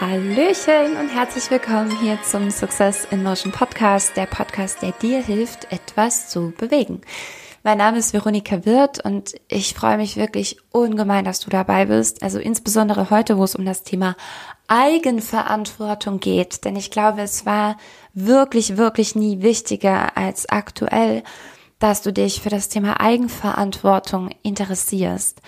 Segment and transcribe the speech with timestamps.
[0.00, 5.70] Hallöchen und herzlich willkommen hier zum Success in Motion Podcast, der Podcast, der dir hilft,
[5.70, 7.02] etwas zu bewegen.
[7.64, 12.22] Mein Name ist Veronika Wirth und ich freue mich wirklich ungemein, dass du dabei bist.
[12.22, 14.16] Also insbesondere heute, wo es um das Thema
[14.68, 16.64] Eigenverantwortung geht.
[16.64, 17.76] Denn ich glaube, es war
[18.14, 21.22] wirklich, wirklich nie wichtiger als aktuell,
[21.78, 25.42] dass du dich für das Thema Eigenverantwortung interessierst.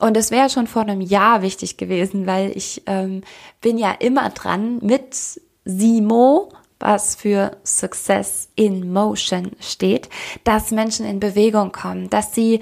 [0.00, 3.22] Und es wäre schon vor einem Jahr wichtig gewesen, weil ich ähm,
[3.60, 6.50] bin ja immer dran mit Simo,
[6.84, 10.10] was für Success in Motion steht,
[10.44, 12.60] dass Menschen in Bewegung kommen, dass sie,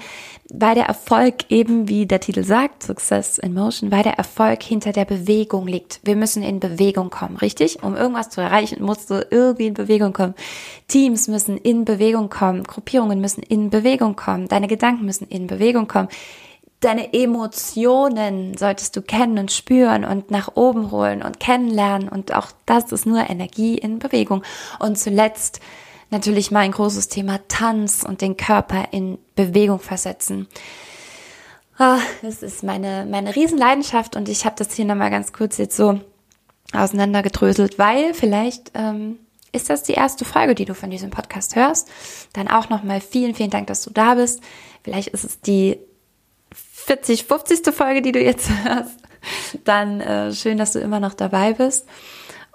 [0.49, 4.93] weil der Erfolg eben, wie der Titel sagt, Success in Motion, weil der Erfolg hinter
[4.93, 5.99] der Bewegung liegt.
[6.03, 7.83] Wir müssen in Bewegung kommen, richtig?
[7.83, 10.35] Um irgendwas zu erreichen, musst du irgendwie in Bewegung kommen.
[10.87, 15.87] Teams müssen in Bewegung kommen, Gruppierungen müssen in Bewegung kommen, deine Gedanken müssen in Bewegung
[15.87, 16.07] kommen
[16.83, 22.09] deine Emotionen solltest du kennen und spüren und nach oben holen und kennenlernen.
[22.09, 24.43] Und auch das ist nur Energie in Bewegung.
[24.79, 25.59] Und zuletzt
[26.09, 30.47] natürlich mein großes Thema Tanz und den Körper in Bewegung versetzen.
[31.79, 35.75] Oh, das ist meine, meine Riesenleidenschaft und ich habe das hier nochmal ganz kurz jetzt
[35.75, 35.99] so
[36.71, 39.17] auseinandergedröselt, weil vielleicht ähm,
[39.51, 41.89] ist das die erste Folge, die du von diesem Podcast hörst.
[42.33, 44.41] Dann auch nochmal vielen, vielen Dank, dass du da bist.
[44.83, 45.79] Vielleicht ist es die
[46.83, 47.73] 40, 50.
[47.73, 48.99] Folge, die du jetzt hörst,
[49.63, 51.87] dann äh, schön, dass du immer noch dabei bist.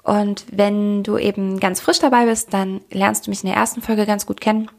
[0.03, 3.83] Und wenn du eben ganz frisch dabei bist, dann lernst du mich in der ersten
[3.83, 4.71] Folge ganz gut kennen.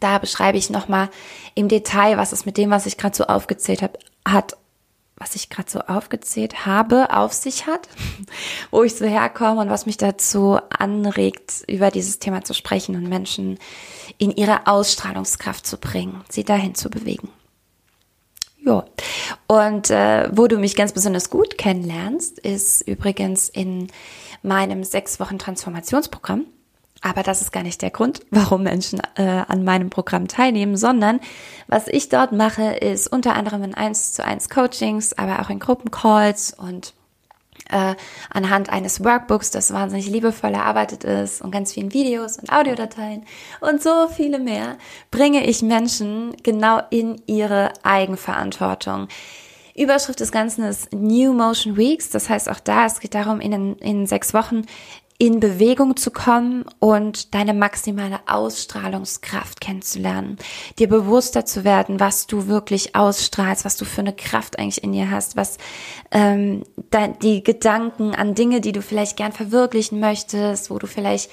[0.00, 1.10] Da beschreibe ich nochmal
[1.54, 4.56] im Detail, was es mit dem, was ich gerade so aufgezählt habe, hat,
[5.16, 7.88] was ich gerade so aufgezählt habe, auf sich hat,
[8.70, 13.08] wo ich so herkomme und was mich dazu anregt, über dieses Thema zu sprechen und
[13.08, 13.58] Menschen
[14.18, 17.28] in ihre Ausstrahlungskraft zu bringen, sie dahin zu bewegen.
[18.66, 18.84] Ja.
[19.46, 23.86] Und äh, wo du mich ganz besonders gut kennenlernst, ist übrigens in
[24.42, 26.46] meinem sechs Wochen Transformationsprogramm.
[27.00, 31.20] Aber das ist gar nicht der Grund, warum Menschen äh, an meinem Programm teilnehmen, sondern
[31.68, 35.60] was ich dort mache, ist unter anderem in 1 zu 1 Coachings, aber auch in
[35.60, 36.94] Gruppencalls und
[37.70, 37.94] äh,
[38.30, 43.24] anhand eines Workbooks, das wahnsinnig liebevoll erarbeitet ist und ganz vielen Videos und Audiodateien
[43.60, 44.76] und so viele mehr,
[45.10, 49.08] bringe ich Menschen genau in ihre Eigenverantwortung.
[49.76, 52.08] Überschrift des Ganzen ist New Motion Weeks.
[52.08, 54.62] Das heißt auch da, es geht darum, in, in sechs Wochen
[55.18, 60.36] in Bewegung zu kommen und deine maximale Ausstrahlungskraft kennenzulernen,
[60.78, 64.92] dir bewusster zu werden, was du wirklich ausstrahlst, was du für eine Kraft eigentlich in
[64.92, 65.58] dir hast, was
[66.10, 66.64] ähm,
[67.22, 71.30] die Gedanken an Dinge, die du vielleicht gern verwirklichen möchtest, wo du vielleicht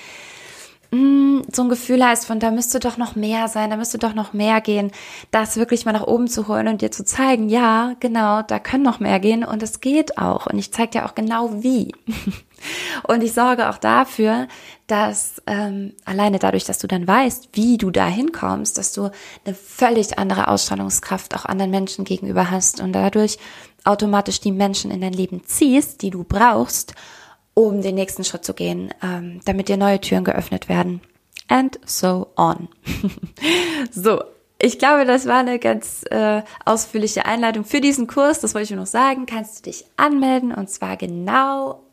[0.94, 4.14] Mm, so ein Gefühl hast von, da müsste doch noch mehr sein, da müsste doch
[4.14, 4.92] noch mehr gehen,
[5.32, 8.84] das wirklich mal nach oben zu holen und dir zu zeigen, ja, genau, da können
[8.84, 10.46] noch mehr gehen und es geht auch.
[10.46, 11.94] Und ich zeige dir auch genau wie.
[13.08, 14.48] und ich sorge auch dafür,
[14.88, 19.12] dass ähm, alleine dadurch, dass du dann weißt, wie du da hinkommst, dass du
[19.46, 23.38] eine völlig andere Ausstrahlungskraft auch anderen Menschen gegenüber hast und dadurch
[23.84, 26.96] automatisch die Menschen in dein Leben ziehst, die du brauchst,
[27.54, 31.02] um den nächsten Schritt zu gehen, ähm, damit dir neue Türen geöffnet werden.
[31.48, 32.70] And so on.
[33.92, 34.24] so,
[34.60, 38.40] ich glaube, das war eine ganz äh, ausführliche Einleitung für diesen Kurs.
[38.40, 39.26] Das wollte ich nur noch sagen.
[39.26, 41.84] Kannst du dich anmelden und zwar genau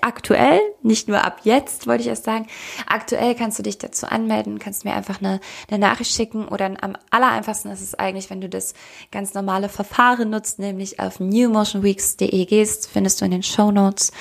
[0.00, 2.46] aktuell, nicht nur ab jetzt, wollte ich erst sagen.
[2.86, 6.96] Aktuell kannst du dich dazu anmelden, kannst mir einfach eine, eine Nachricht schicken oder am
[7.10, 8.74] aller einfachsten ist es eigentlich, wenn du das
[9.12, 14.12] ganz normale Verfahren nutzt, nämlich auf newmotionweeks.de gehst, findest du in den Show Notes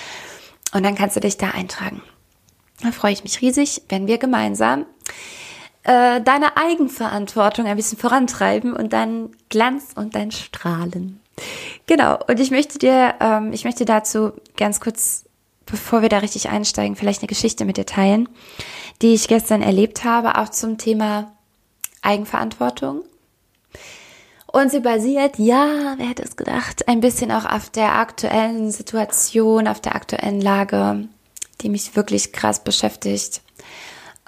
[0.73, 2.01] und dann kannst du dich da eintragen.
[2.81, 4.85] Da freue ich mich riesig, wenn wir gemeinsam
[5.83, 11.21] äh, deine Eigenverantwortung ein bisschen vorantreiben und deinen Glanz und dein Strahlen.
[11.85, 15.24] Genau, und ich möchte dir, ähm, ich möchte dazu ganz kurz
[15.65, 18.29] bevor wir da richtig einsteigen, vielleicht eine Geschichte mit dir teilen,
[19.01, 21.31] die ich gestern erlebt habe, auch zum Thema
[22.01, 23.03] Eigenverantwortung.
[24.47, 29.67] Und sie basiert, ja, wer hätte es gedacht, ein bisschen auch auf der aktuellen Situation,
[29.67, 31.09] auf der aktuellen Lage,
[31.61, 33.41] die mich wirklich krass beschäftigt.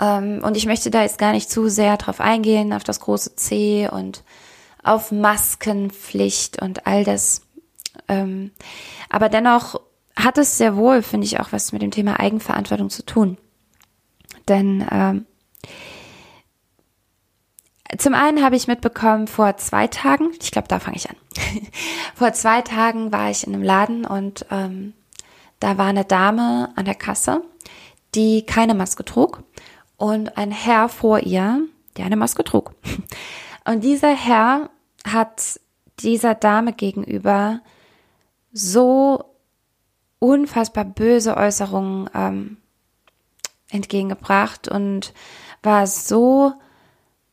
[0.02, 3.36] Ähm, und ich möchte da jetzt gar nicht zu sehr drauf eingehen, auf das große
[3.36, 4.24] C und
[4.84, 7.42] auf Maskenpflicht und all das.
[8.08, 8.52] Ähm,
[9.10, 9.80] aber dennoch
[10.18, 13.38] hat es sehr wohl, finde ich, auch was mit dem Thema Eigenverantwortung zu tun.
[14.48, 15.26] Denn ähm,
[17.98, 21.16] zum einen habe ich mitbekommen, vor zwei Tagen, ich glaube, da fange ich an.
[22.16, 24.94] vor zwei Tagen war ich in einem Laden und ähm,
[25.60, 27.44] da war eine Dame an der Kasse,
[28.16, 29.44] die keine Maske trug
[29.98, 31.62] und ein Herr vor ihr,
[31.96, 32.74] der eine Maske trug.
[33.66, 34.70] Und dieser Herr
[35.06, 35.60] hat
[36.00, 37.60] dieser Dame gegenüber
[38.54, 39.26] so
[40.20, 42.58] unfassbar böse Äußerungen ähm,
[43.70, 45.14] entgegengebracht und
[45.62, 46.54] war so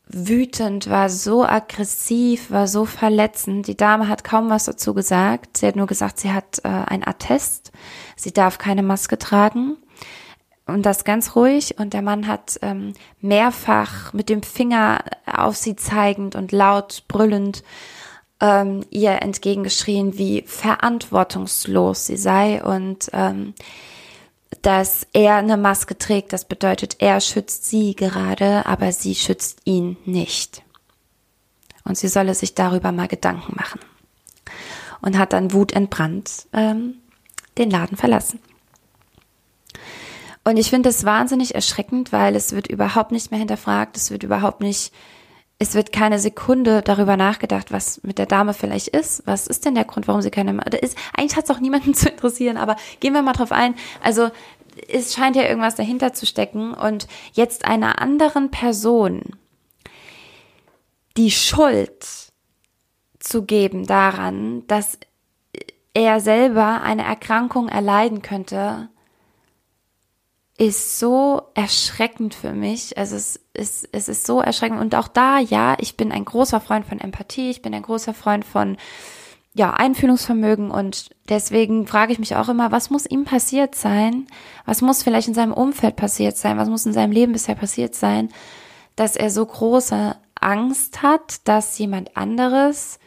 [0.07, 3.67] wütend, war so aggressiv, war so verletzend.
[3.67, 5.57] Die Dame hat kaum was dazu gesagt.
[5.57, 7.71] Sie hat nur gesagt, sie hat äh, ein Attest.
[8.15, 9.77] Sie darf keine Maske tragen.
[10.67, 11.79] Und das ganz ruhig.
[11.79, 17.63] Und der Mann hat ähm, mehrfach mit dem Finger auf sie zeigend und laut brüllend
[18.41, 23.53] ähm, ihr entgegengeschrien, wie verantwortungslos sie sei und ähm,
[24.61, 29.97] dass er eine Maske trägt, das bedeutet, er schützt sie gerade, aber sie schützt ihn
[30.05, 30.63] nicht.
[31.83, 33.79] Und sie solle sich darüber mal Gedanken machen.
[35.01, 36.95] Und hat dann wutentbrannt ähm,
[37.57, 38.39] den Laden verlassen.
[40.43, 44.23] Und ich finde es wahnsinnig erschreckend, weil es wird überhaupt nicht mehr hinterfragt, es wird
[44.23, 44.93] überhaupt nicht,
[45.57, 49.23] es wird keine Sekunde darüber nachgedacht, was mit der Dame vielleicht ist.
[49.25, 51.93] Was ist denn der Grund, warum sie keine, da ist, eigentlich hat es auch niemanden
[51.95, 53.75] zu interessieren, aber gehen wir mal drauf ein.
[54.01, 54.29] Also,
[54.89, 59.21] es scheint ja irgendwas dahinter zu stecken und jetzt einer anderen Person
[61.15, 62.05] die Schuld
[63.19, 64.99] zu geben daran, dass
[65.93, 68.89] er selber eine Erkrankung erleiden könnte,
[70.57, 72.97] ist so erschreckend für mich.
[72.97, 74.79] Also es ist, es ist so erschreckend.
[74.79, 78.13] Und auch da, ja, ich bin ein großer Freund von Empathie, ich bin ein großer
[78.13, 78.77] Freund von
[79.53, 84.27] ja, Einfühlungsvermögen und deswegen frage ich mich auch immer, was muss ihm passiert sein?
[84.65, 86.57] Was muss vielleicht in seinem Umfeld passiert sein?
[86.57, 88.29] Was muss in seinem Leben bisher passiert sein,
[88.97, 92.99] dass er so große Angst hat, dass jemand anderes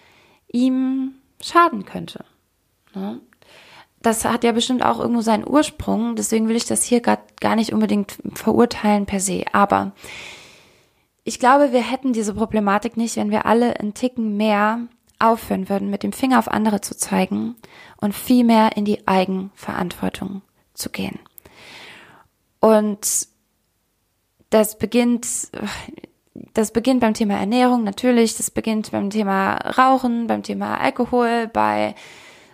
[0.50, 2.24] ihm schaden könnte?
[2.94, 3.20] Ne?
[4.00, 7.72] Das hat ja bestimmt auch irgendwo seinen Ursprung, deswegen will ich das hier gar, nicht
[7.72, 9.44] unbedingt verurteilen per se.
[9.52, 9.92] Aber
[11.24, 14.86] ich glaube, wir hätten diese Problematik nicht, wenn wir alle einen Ticken mehr
[15.18, 17.56] aufhören würden, mit dem Finger auf andere zu zeigen
[18.00, 20.42] und viel mehr in die Eigenverantwortung
[20.74, 21.18] zu gehen.
[22.60, 23.28] Und
[24.50, 25.26] das beginnt,
[26.54, 31.94] das beginnt beim Thema Ernährung natürlich, das beginnt beim Thema Rauchen, beim Thema Alkohol, bei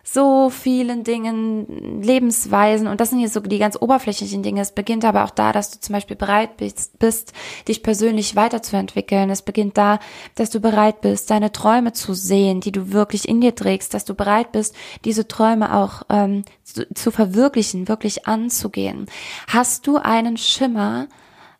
[0.07, 4.61] so vielen Dingen, Lebensweisen und das sind jetzt so die ganz oberflächlichen Dinge.
[4.61, 7.33] Es beginnt aber auch da, dass du zum Beispiel bereit bist, bist,
[7.67, 9.31] dich persönlich weiterzuentwickeln.
[9.31, 9.99] Es beginnt da,
[10.35, 14.05] dass du bereit bist, deine Träume zu sehen, die du wirklich in dir trägst, dass
[14.05, 19.07] du bereit bist, diese Träume auch ähm, zu, zu verwirklichen, wirklich anzugehen.
[19.49, 21.09] Hast du einen Schimmer,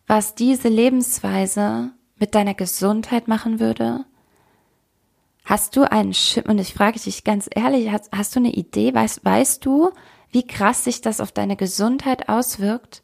[0.05, 4.05] was diese Lebensweise mit deiner Gesundheit machen würde?
[5.45, 8.95] Hast du einen Schimmer, und ich frage dich ganz ehrlich, hast, hast du eine Idee,
[8.95, 9.91] weißt, weißt du,
[10.31, 13.03] wie krass sich das auf deine Gesundheit auswirkt?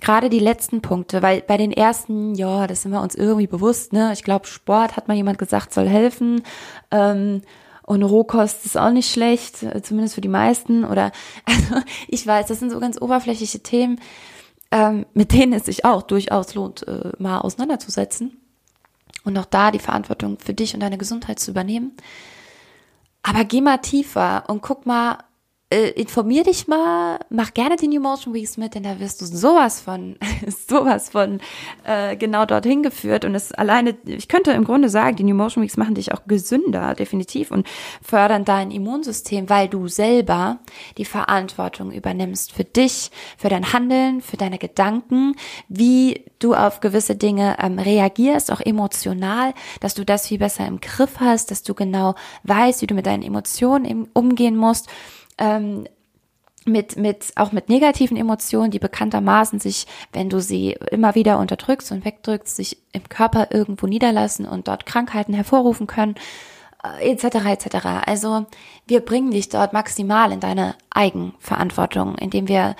[0.00, 3.92] Gerade die letzten Punkte, weil bei den ersten, ja, das sind wir uns irgendwie bewusst,
[3.92, 4.14] ne?
[4.14, 6.42] Ich glaube, Sport hat mal jemand gesagt, soll helfen.
[6.90, 7.42] Ähm,
[7.82, 10.84] und Rohkost ist auch nicht schlecht, zumindest für die meisten.
[10.84, 11.12] Oder
[11.44, 14.00] also ich weiß, das sind so ganz oberflächliche Themen,
[14.70, 18.39] ähm, mit denen es sich auch durchaus lohnt, äh, mal auseinanderzusetzen
[19.24, 21.92] und auch da die Verantwortung für dich und deine Gesundheit zu übernehmen.
[23.22, 25.18] Aber geh mal tiefer und guck mal,
[25.72, 29.26] äh, informier dich mal, mach gerne die New Motion Weeks mit, denn da wirst du
[29.26, 30.16] sowas von,
[30.68, 31.40] sowas von
[31.84, 33.24] äh, genau dorthin geführt.
[33.24, 36.24] Und es alleine, ich könnte im Grunde sagen, die New Motion Weeks machen dich auch
[36.26, 37.68] gesünder, definitiv, und
[38.02, 40.58] fördern dein Immunsystem, weil du selber
[40.98, 45.36] die Verantwortung übernimmst für dich, für dein Handeln, für deine Gedanken,
[45.68, 50.80] wie du auf gewisse Dinge ähm, reagierst, auch emotional, dass du das viel besser im
[50.80, 54.88] Griff hast, dass du genau weißt, wie du mit deinen Emotionen umgehen musst
[55.40, 55.86] ähm,
[56.66, 61.90] mit, mit, auch mit negativen Emotionen, die bekanntermaßen sich, wenn du sie immer wieder unterdrückst
[61.92, 66.14] und wegdrückst, sich im Körper irgendwo niederlassen und dort Krankheiten hervorrufen können,
[66.84, 67.46] äh, etc.
[67.46, 67.76] etc.
[68.06, 68.46] Also
[68.86, 72.76] wir bringen dich dort maximal in deine Eigenverantwortung, indem wir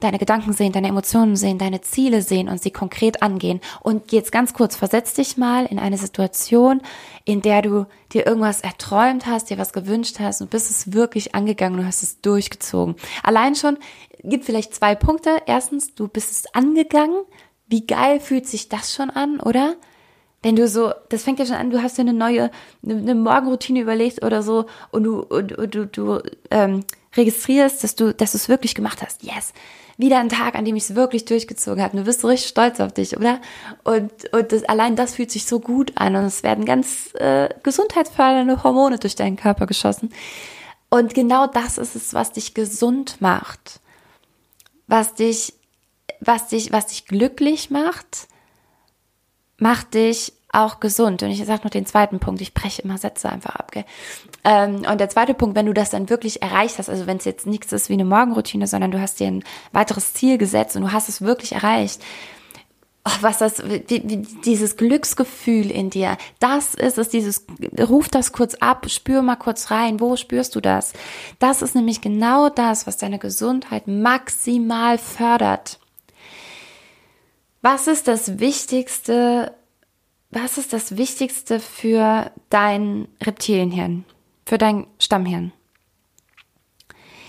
[0.00, 3.60] deine Gedanken sehen, deine Emotionen sehen, deine Ziele sehen und sie konkret angehen.
[3.80, 6.82] Und jetzt ganz kurz, versetz dich mal in eine Situation,
[7.24, 11.34] in der du dir irgendwas erträumt hast, dir was gewünscht hast und bist es wirklich
[11.34, 12.96] angegangen und hast es durchgezogen.
[13.22, 13.78] Allein schon
[14.22, 15.42] gibt vielleicht zwei Punkte.
[15.46, 17.22] Erstens, du bist es angegangen.
[17.66, 19.76] Wie geil fühlt sich das schon an, oder?
[20.42, 22.52] wenn du so, das fängt ja schon an, du hast dir eine neue,
[22.84, 26.20] eine, eine Morgenroutine überlegt oder so und du, und, und du, du
[26.52, 26.84] ähm,
[27.16, 29.24] registrierst, dass du, dass du es wirklich gemacht hast.
[29.24, 29.52] Yes
[29.96, 31.96] wieder ein Tag, an dem ich es wirklich durchgezogen habe.
[31.96, 33.40] Du bist so richtig stolz auf dich, oder?
[33.84, 37.48] Und, und das, allein das fühlt sich so gut an und es werden ganz äh,
[37.62, 40.10] gesundheitsfördernde Hormone durch deinen Körper geschossen.
[40.90, 43.80] Und genau das ist es, was dich gesund macht,
[44.86, 45.54] was dich,
[46.20, 48.28] was dich, was dich glücklich macht,
[49.58, 51.22] macht dich auch gesund.
[51.22, 53.72] Und ich sage noch den zweiten Punkt, ich breche immer Sätze einfach ab.
[53.72, 53.84] Gell?
[54.46, 57.24] Ähm, und der zweite Punkt, wenn du das dann wirklich erreicht hast, also wenn es
[57.24, 60.82] jetzt nichts ist wie eine Morgenroutine, sondern du hast dir ein weiteres Ziel gesetzt und
[60.82, 62.00] du hast es wirklich erreicht,
[63.04, 63.60] oh, was das,
[64.44, 67.44] dieses Glücksgefühl in dir, das ist es, dieses,
[67.76, 70.92] ruf das kurz ab, spür mal kurz rein, wo spürst du das?
[71.40, 75.80] Das ist nämlich genau das, was deine Gesundheit maximal fördert.
[77.62, 79.52] Was ist das Wichtigste,
[80.30, 84.04] was ist das Wichtigste für dein Reptilienhirn,
[84.46, 85.52] für dein Stammhirn?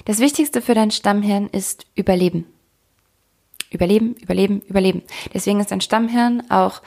[0.05, 2.45] Das Wichtigste für dein Stammhirn ist Überleben.
[3.69, 5.03] Überleben, Überleben, Überleben.
[5.33, 6.81] Deswegen ist dein Stammhirn auch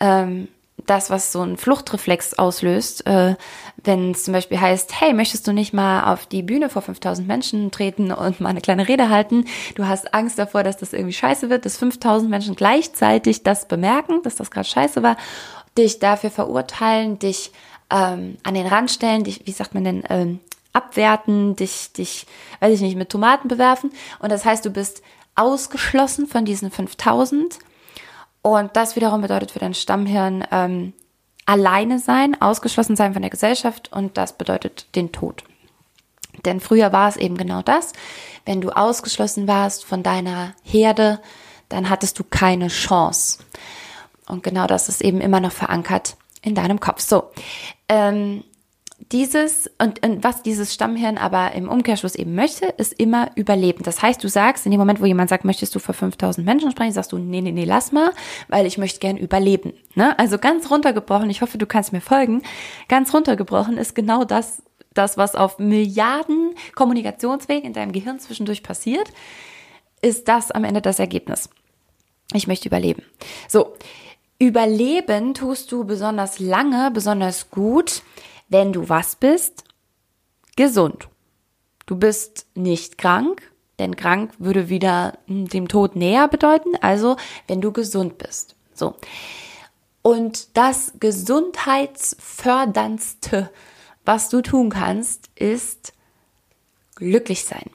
[0.00, 0.48] ähm,
[0.86, 3.36] das, was so ein Fluchtreflex auslöst, äh,
[3.84, 7.26] wenn es zum Beispiel heißt, hey, möchtest du nicht mal auf die Bühne vor 5000
[7.28, 9.44] Menschen treten und mal eine kleine Rede halten?
[9.74, 14.22] Du hast Angst davor, dass das irgendwie scheiße wird, dass 5000 Menschen gleichzeitig das bemerken,
[14.22, 15.16] dass das gerade scheiße war,
[15.76, 17.52] dich dafür verurteilen, dich
[17.92, 20.40] ähm, an den Rand stellen, dich, wie sagt man denn, ähm,
[20.72, 22.26] abwerten, dich, dich,
[22.60, 23.92] weiß ich nicht, mit Tomaten bewerfen.
[24.18, 25.02] Und das heißt, du bist
[25.34, 27.58] ausgeschlossen von diesen 5000.
[28.40, 30.94] Und das wiederum bedeutet für dein Stammhirn ähm,
[31.46, 35.44] alleine sein, ausgeschlossen sein von der Gesellschaft und das bedeutet den Tod.
[36.44, 37.92] Denn früher war es eben genau das.
[38.46, 41.20] Wenn du ausgeschlossen warst von deiner Herde,
[41.68, 43.44] dann hattest du keine Chance.
[44.26, 47.00] Und genau das ist eben immer noch verankert in deinem Kopf.
[47.00, 47.30] So,
[47.88, 48.44] ähm,
[49.10, 53.82] dieses und, und was dieses Stammhirn aber im Umkehrschluss eben möchte, ist immer überleben.
[53.82, 56.70] Das heißt, du sagst, in dem Moment, wo jemand sagt, möchtest du vor 5000 Menschen
[56.70, 58.12] sprechen, sagst du, nee, nee, nee, lass mal,
[58.48, 59.72] weil ich möchte gern überleben.
[59.94, 60.18] Ne?
[60.18, 62.42] Also ganz runtergebrochen, ich hoffe, du kannst mir folgen,
[62.88, 64.62] ganz runtergebrochen ist genau das,
[64.94, 69.10] das, was auf Milliarden Kommunikationswegen in deinem Gehirn zwischendurch passiert,
[70.00, 71.48] ist das am Ende das Ergebnis.
[72.34, 73.02] Ich möchte überleben.
[73.48, 73.74] So,
[74.38, 78.02] überleben tust du besonders lange, besonders gut,
[78.48, 79.64] wenn du was bist?
[80.56, 81.08] Gesund.
[81.86, 83.42] Du bist nicht krank,
[83.78, 88.54] denn krank würde wieder dem Tod näher bedeuten, also wenn du gesund bist.
[88.74, 88.94] So.
[90.02, 93.50] Und das gesundheitsförderndste,
[94.04, 95.92] was du tun kannst, ist
[96.96, 97.70] glücklich sein.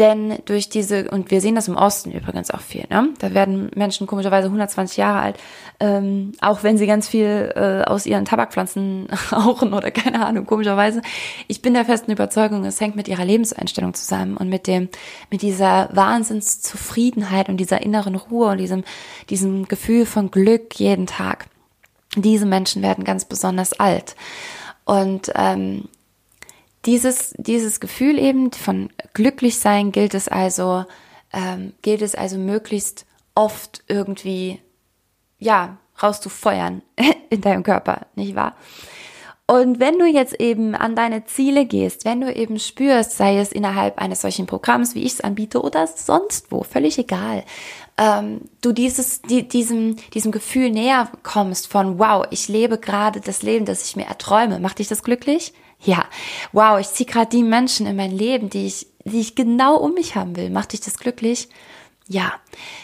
[0.00, 3.10] Denn durch diese, und wir sehen das im Osten übrigens auch viel, ne?
[3.18, 5.38] da werden Menschen komischerweise 120 Jahre alt,
[5.78, 11.02] ähm, auch wenn sie ganz viel äh, aus ihren Tabakpflanzen rauchen oder keine Ahnung, komischerweise.
[11.48, 14.88] Ich bin der festen Überzeugung, es hängt mit ihrer Lebenseinstellung zusammen und mit dem,
[15.30, 18.84] mit dieser Wahnsinnszufriedenheit und dieser inneren Ruhe und diesem,
[19.28, 21.44] diesem Gefühl von Glück jeden Tag.
[22.16, 24.16] Diese Menschen werden ganz besonders alt.
[24.86, 25.90] Und ähm,
[26.86, 30.84] dieses, dieses Gefühl eben von glücklich sein gilt es also,
[31.32, 34.60] ähm, gilt es also möglichst oft irgendwie,
[35.38, 36.82] ja, rauszufeuern
[37.30, 38.56] in deinem Körper, nicht wahr?
[39.46, 43.50] Und wenn du jetzt eben an deine Ziele gehst, wenn du eben spürst, sei es
[43.50, 47.42] innerhalb eines solchen Programms, wie ich es anbiete oder sonst wo, völlig egal,
[47.98, 53.42] ähm, du dieses, die, diesem, diesem Gefühl näher kommst von, wow, ich lebe gerade das
[53.42, 55.52] Leben, das ich mir erträume, macht dich das glücklich?
[55.82, 56.04] Ja,
[56.52, 59.94] wow, ich ziehe gerade die Menschen in mein Leben, die ich, die ich genau um
[59.94, 60.50] mich haben will.
[60.50, 61.48] Macht dich das glücklich?
[62.06, 62.32] Ja.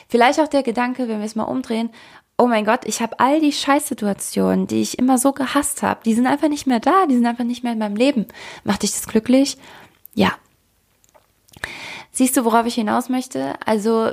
[0.08, 1.90] Vielleicht auch der Gedanke, wenn wir es mal umdrehen,
[2.38, 6.14] oh mein Gott, ich habe all die Scheißsituationen, die ich immer so gehasst habe, die
[6.14, 8.26] sind einfach nicht mehr da, die sind einfach nicht mehr in meinem Leben.
[8.64, 9.56] Macht dich das glücklich?
[10.14, 10.32] Ja.
[12.12, 13.54] Siehst du, worauf ich hinaus möchte?
[13.64, 14.12] Also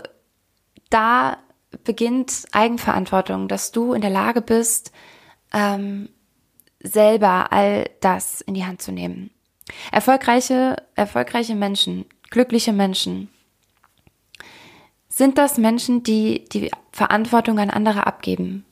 [0.89, 1.37] da
[1.83, 4.91] beginnt Eigenverantwortung, dass du in der Lage bist,
[5.53, 6.09] ähm,
[6.83, 9.31] selber all das in die Hand zu nehmen.
[9.91, 13.29] Erfolgreiche, erfolgreiche Menschen, glückliche Menschen,
[15.07, 18.65] sind das Menschen, die die Verantwortung an andere abgeben?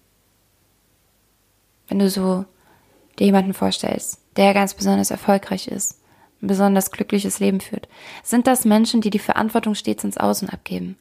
[1.87, 2.45] Wenn du so
[3.19, 6.01] dir jemanden vorstellst, der ganz besonders erfolgreich ist,
[6.41, 7.87] ein besonders glückliches Leben führt,
[8.23, 10.97] sind das Menschen, die die Verantwortung stets ins Außen abgeben?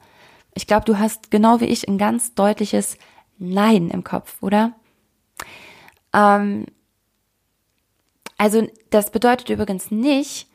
[0.54, 2.98] Ich glaube, du hast genau wie ich ein ganz deutliches
[3.38, 4.74] Nein im Kopf, oder?
[6.12, 6.66] Ähm,
[8.40, 10.46] also das bedeutet übrigens nicht,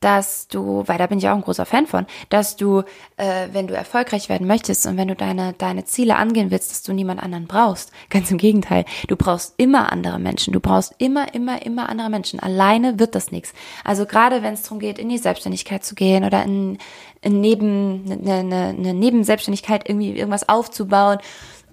[0.00, 2.82] dass du, weil da bin ich auch ein großer Fan von, dass du,
[3.16, 6.82] äh, wenn du erfolgreich werden möchtest und wenn du deine, deine Ziele angehen willst, dass
[6.82, 7.90] du niemand anderen brauchst.
[8.10, 8.84] Ganz im Gegenteil.
[9.08, 10.52] Du brauchst immer andere Menschen.
[10.52, 12.38] Du brauchst immer, immer, immer andere Menschen.
[12.38, 13.54] Alleine wird das nichts.
[13.82, 16.76] Also gerade wenn es darum geht, in die Selbstständigkeit zu gehen oder in,
[17.22, 21.16] in neben, eine, eine, eine Nebenselbstständigkeit irgendwie irgendwas aufzubauen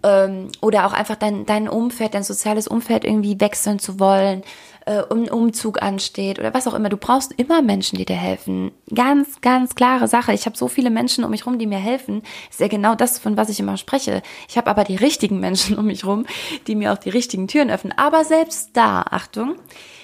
[0.03, 4.43] ähm, oder auch einfach dein, dein Umfeld, dein soziales Umfeld irgendwie wechseln zu wollen,
[4.89, 6.89] äh, um ein Umzug ansteht oder was auch immer.
[6.89, 8.71] Du brauchst immer Menschen, die dir helfen.
[8.93, 10.33] Ganz, ganz klare Sache.
[10.33, 12.23] Ich habe so viele Menschen um mich rum, die mir helfen.
[12.47, 14.23] Das ist ja genau das, von was ich immer spreche.
[14.47, 16.25] Ich habe aber die richtigen Menschen um mich rum,
[16.65, 17.93] die mir auch die richtigen Türen öffnen.
[17.97, 19.57] Aber selbst da, Achtung,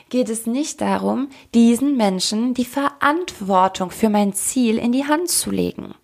[0.09, 5.49] geht es nicht darum, diesen Menschen die Verantwortung für mein Ziel in die Hand zu
[5.49, 5.95] legen.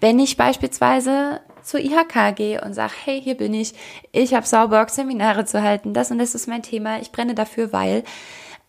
[0.00, 3.74] Wenn ich beispielsweise zur IHK gehe und sage, hey, hier bin ich,
[4.12, 7.72] ich habe Sauberg Seminare zu halten, das und das ist mein Thema, ich brenne dafür,
[7.72, 8.04] weil.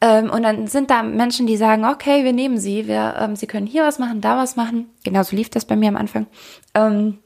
[0.01, 3.45] Ähm, und dann sind da Menschen, die sagen, okay, wir nehmen sie, wir, ähm, sie
[3.45, 4.89] können hier was machen, da was machen.
[5.03, 6.25] Genauso lief das bei mir am Anfang.
[6.73, 7.19] Ähm,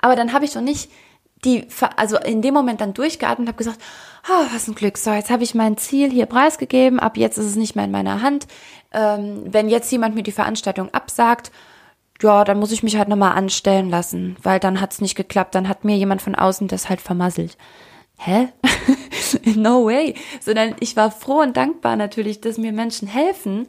[0.00, 0.90] aber dann habe ich doch nicht
[1.44, 3.80] die, also in dem Moment dann durchgeatmet und habe gesagt,
[4.28, 7.46] oh, was ein Glück, so, jetzt habe ich mein Ziel hier preisgegeben, ab jetzt ist
[7.46, 8.46] es nicht mehr in meiner Hand.
[8.92, 11.50] Ähm, wenn jetzt jemand mir die Veranstaltung absagt,
[12.22, 15.68] ja, dann muss ich mich halt nochmal anstellen lassen, weil dann hat's nicht geklappt, dann
[15.68, 17.56] hat mir jemand von außen das halt vermasselt.
[18.18, 18.48] Hä?
[19.54, 20.14] no way.
[20.40, 23.68] Sondern ich war froh und dankbar natürlich, dass mir Menschen helfen,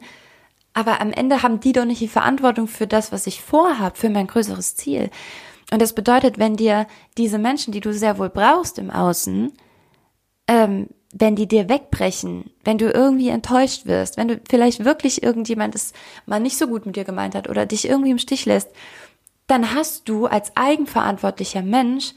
[0.74, 4.10] aber am Ende haben die doch nicht die Verantwortung für das, was ich vorhab, für
[4.10, 5.10] mein größeres Ziel.
[5.72, 6.86] Und das bedeutet, wenn dir
[7.16, 9.52] diese Menschen, die du sehr wohl brauchst im Außen,
[10.46, 10.88] ähm,
[11.18, 15.92] wenn die dir wegbrechen, wenn du irgendwie enttäuscht wirst, wenn du vielleicht wirklich irgendjemand es
[16.26, 18.70] mal nicht so gut mit dir gemeint hat oder dich irgendwie im Stich lässt,
[19.46, 22.14] dann hast du als eigenverantwortlicher Mensch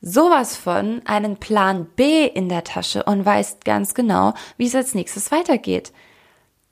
[0.00, 4.94] sowas von einen Plan B in der Tasche und weißt ganz genau, wie es als
[4.94, 5.92] nächstes weitergeht.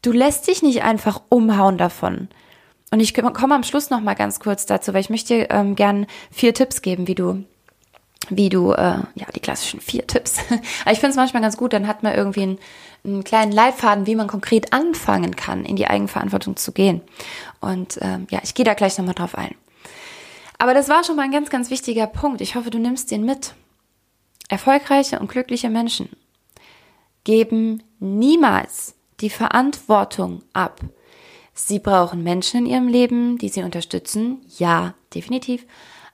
[0.02, 2.28] Du lässt dich nicht einfach umhauen davon.
[2.90, 6.06] Und ich komme am Schluss noch mal ganz kurz dazu, weil ich möchte ähm, gern
[6.32, 7.44] vier Tipps geben, wie du
[8.30, 10.38] wie du, äh, ja, die klassischen vier Tipps.
[10.82, 12.58] Aber ich finde es manchmal ganz gut, dann hat man irgendwie einen,
[13.04, 17.02] einen kleinen Leitfaden, wie man konkret anfangen kann, in die Eigenverantwortung zu gehen.
[17.60, 19.54] Und ähm, ja, ich gehe da gleich nochmal drauf ein.
[20.58, 22.40] Aber das war schon mal ein ganz, ganz wichtiger Punkt.
[22.40, 23.54] Ich hoffe, du nimmst den mit.
[24.48, 26.08] Erfolgreiche und glückliche Menschen
[27.24, 30.80] geben niemals die Verantwortung ab.
[31.54, 34.44] Sie brauchen Menschen in ihrem Leben, die sie unterstützen.
[34.58, 35.66] Ja, definitiv.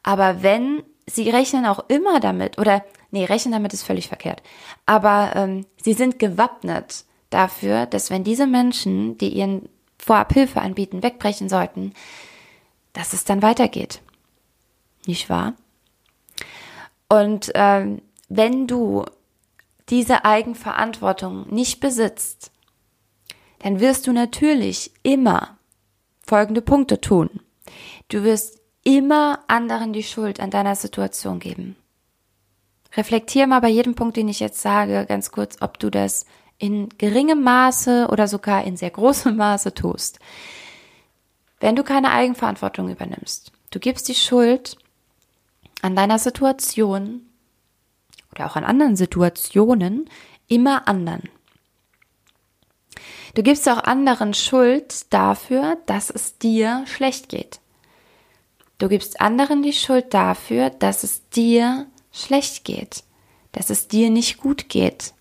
[0.02, 4.42] Aber wenn sie rechnen auch immer damit, oder nee, rechnen damit ist völlig verkehrt,
[4.84, 11.02] aber ähm, sie sind gewappnet dafür, dass wenn diese Menschen, die ihren vorab Hilfe anbieten,
[11.02, 11.92] wegbrechen sollten,
[12.92, 14.00] dass es dann weitergeht.
[15.06, 15.54] Nicht wahr?
[17.08, 19.04] Und ähm, wenn du
[19.88, 22.50] diese Eigenverantwortung nicht besitzt,
[23.60, 25.58] dann wirst du natürlich immer
[26.26, 27.40] folgende Punkte tun.
[28.08, 31.74] Du wirst immer anderen die Schuld an deiner Situation geben.
[32.96, 36.24] Reflektier mal bei jedem Punkt, den ich jetzt sage, ganz kurz, ob du das
[36.58, 40.20] in geringem Maße oder sogar in sehr großem Maße tust.
[41.58, 44.76] Wenn du keine Eigenverantwortung übernimmst, du gibst die Schuld
[45.82, 47.22] an deiner Situation
[48.32, 50.08] oder auch an anderen Situationen
[50.46, 51.28] immer anderen.
[53.34, 57.58] Du gibst auch anderen Schuld dafür, dass es dir schlecht geht.
[58.78, 63.04] Du gibst anderen die Schuld dafür, dass es dir schlecht geht,
[63.52, 65.14] dass es dir nicht gut geht,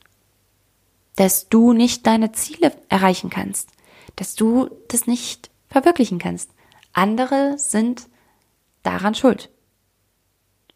[1.15, 3.69] dass du nicht deine Ziele erreichen kannst,
[4.17, 6.51] dass du das nicht verwirklichen kannst.
[6.91, 8.07] Andere sind
[8.83, 9.49] daran schuld.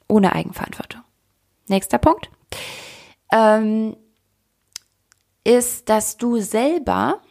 [0.07, 1.01] Ohne Eigenverantwortung.
[1.67, 2.29] Nächster Punkt
[3.31, 3.95] ähm,
[5.43, 7.21] ist, dass du selber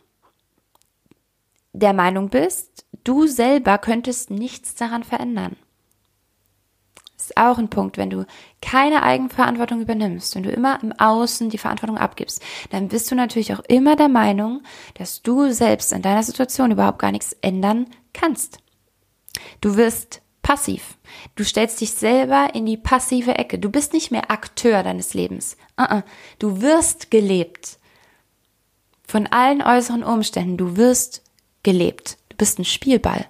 [1.72, 5.56] der Meinung bist, du selber könntest nichts daran verändern.
[7.16, 8.26] Das ist auch ein Punkt, wenn du
[8.60, 13.52] keine Eigenverantwortung übernimmst, wenn du immer im Außen die Verantwortung abgibst, dann bist du natürlich
[13.54, 14.62] auch immer der Meinung,
[14.94, 18.58] dass du selbst in deiner Situation überhaupt gar nichts ändern kannst.
[19.60, 20.96] Du wirst passiv.
[21.34, 23.58] Du stellst dich selber in die passive Ecke.
[23.58, 25.56] Du bist nicht mehr Akteur deines Lebens.
[25.78, 26.02] Uh -uh.
[26.38, 27.78] Du wirst gelebt.
[29.06, 30.56] Von allen äußeren Umständen.
[30.56, 31.22] Du wirst
[31.62, 32.18] gelebt.
[32.38, 33.26] Du bist ein Spielball.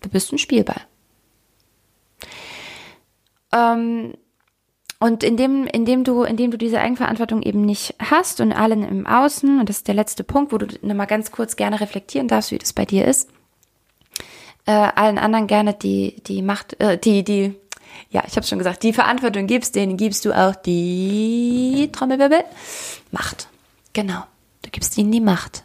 [0.00, 0.80] Du bist ein Spielball.
[3.52, 4.14] Ähm,
[4.98, 9.60] und indem, indem du, indem du diese Eigenverantwortung eben nicht hast und allen im Außen,
[9.60, 12.58] und das ist der letzte Punkt, wo du nochmal ganz kurz gerne reflektieren darfst, wie
[12.58, 13.30] das bei dir ist,
[14.66, 17.54] äh, allen anderen gerne die, die Macht, äh, die, die,
[18.10, 22.42] ja, ich habe schon gesagt, die Verantwortung gibst, denen gibst du auch die Trommelwirbel
[23.12, 23.48] Macht.
[23.92, 24.24] Genau.
[24.62, 25.64] Du gibst ihnen die Macht.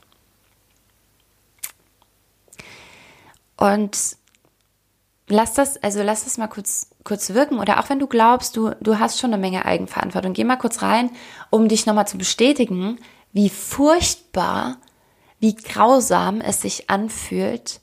[3.58, 4.18] Und
[5.28, 7.60] lass das, also lass das mal kurz, kurz wirken.
[7.60, 10.82] Oder auch wenn du glaubst, du, du hast schon eine Menge Eigenverantwortung, geh mal kurz
[10.82, 11.12] rein,
[11.50, 13.00] um dich nochmal zu bestätigen,
[13.34, 14.78] wie furchtbar,
[15.40, 17.82] wie grausam es sich anfühlt,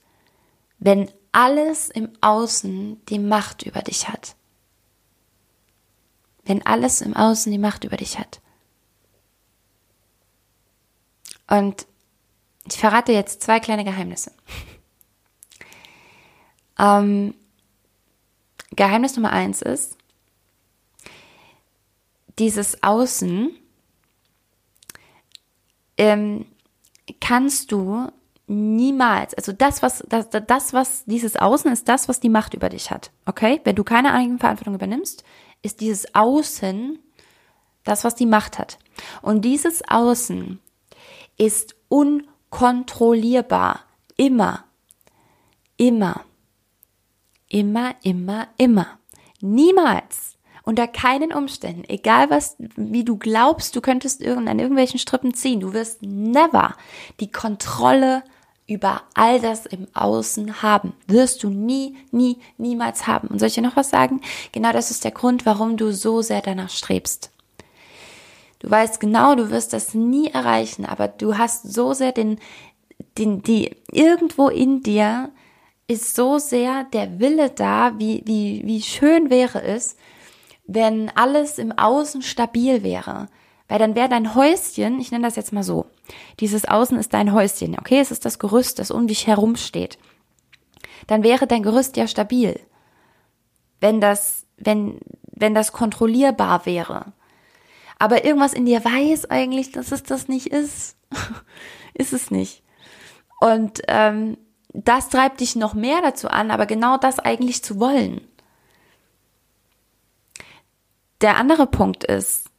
[0.79, 4.37] wenn alles im Außen die Macht über dich hat.
[6.45, 8.41] wenn alles im Außen die Macht über dich hat.
[11.49, 11.87] Und
[12.67, 14.33] ich verrate jetzt zwei kleine Geheimnisse.
[16.79, 17.35] Ähm,
[18.77, 19.97] Geheimnis Nummer eins ist,
[22.39, 23.51] dieses Außen
[25.97, 26.47] ähm,
[27.21, 28.09] kannst du
[28.47, 32.69] niemals, also das, was, das, das, was dieses Außen ist, das, was die Macht über
[32.69, 33.11] dich hat.
[33.27, 33.61] Okay?
[33.65, 35.25] Wenn du keine Eigenverantwortung übernimmst,
[35.63, 36.99] ist dieses Außen
[37.85, 38.79] das, was die Macht hat.
[39.23, 40.61] Und dieses Außen
[41.39, 43.81] ist unkontrollierbar.
[44.17, 44.65] Immer.
[45.77, 46.25] Immer.
[47.49, 48.99] Immer, immer, immer.
[49.41, 55.61] Niemals unter keinen Umständen, egal was, wie du glaubst, du könntest an irgendwelchen Strippen ziehen,
[55.61, 56.75] du wirst never
[57.21, 58.23] die Kontrolle
[58.67, 60.95] über all das im Außen haben.
[61.07, 63.29] Wirst du nie, nie, niemals haben.
[63.29, 64.23] Und soll ich dir noch was sagen?
[64.53, 67.31] Genau das ist der Grund, warum du so sehr danach strebst.
[68.61, 72.39] Du weißt genau, du wirst das nie erreichen, aber du hast so sehr den,
[73.19, 75.31] den, die, irgendwo in dir
[75.87, 79.97] ist so sehr der Wille da, wie, wie, wie schön wäre es,
[80.67, 83.29] wenn alles im Außen stabil wäre.
[83.69, 85.87] Weil dann wäre dein Häuschen, ich nenne das jetzt mal so,
[86.41, 87.99] dieses Außen ist dein Häuschen, okay?
[87.99, 89.99] Es ist das Gerüst, das um dich herum steht.
[91.07, 92.59] Dann wäre dein Gerüst ja stabil.
[93.81, 94.99] Wenn das, wenn,
[95.33, 97.13] wenn das kontrollierbar wäre.
[97.99, 100.97] Aber irgendwas in dir weiß eigentlich, dass es das nicht ist.
[101.95, 102.63] ist es nicht.
[103.41, 104.37] Und ähm,
[104.75, 108.21] das treibt dich noch mehr dazu an, aber genau das eigentlich zu wollen.
[111.21, 112.51] Der andere Punkt ist,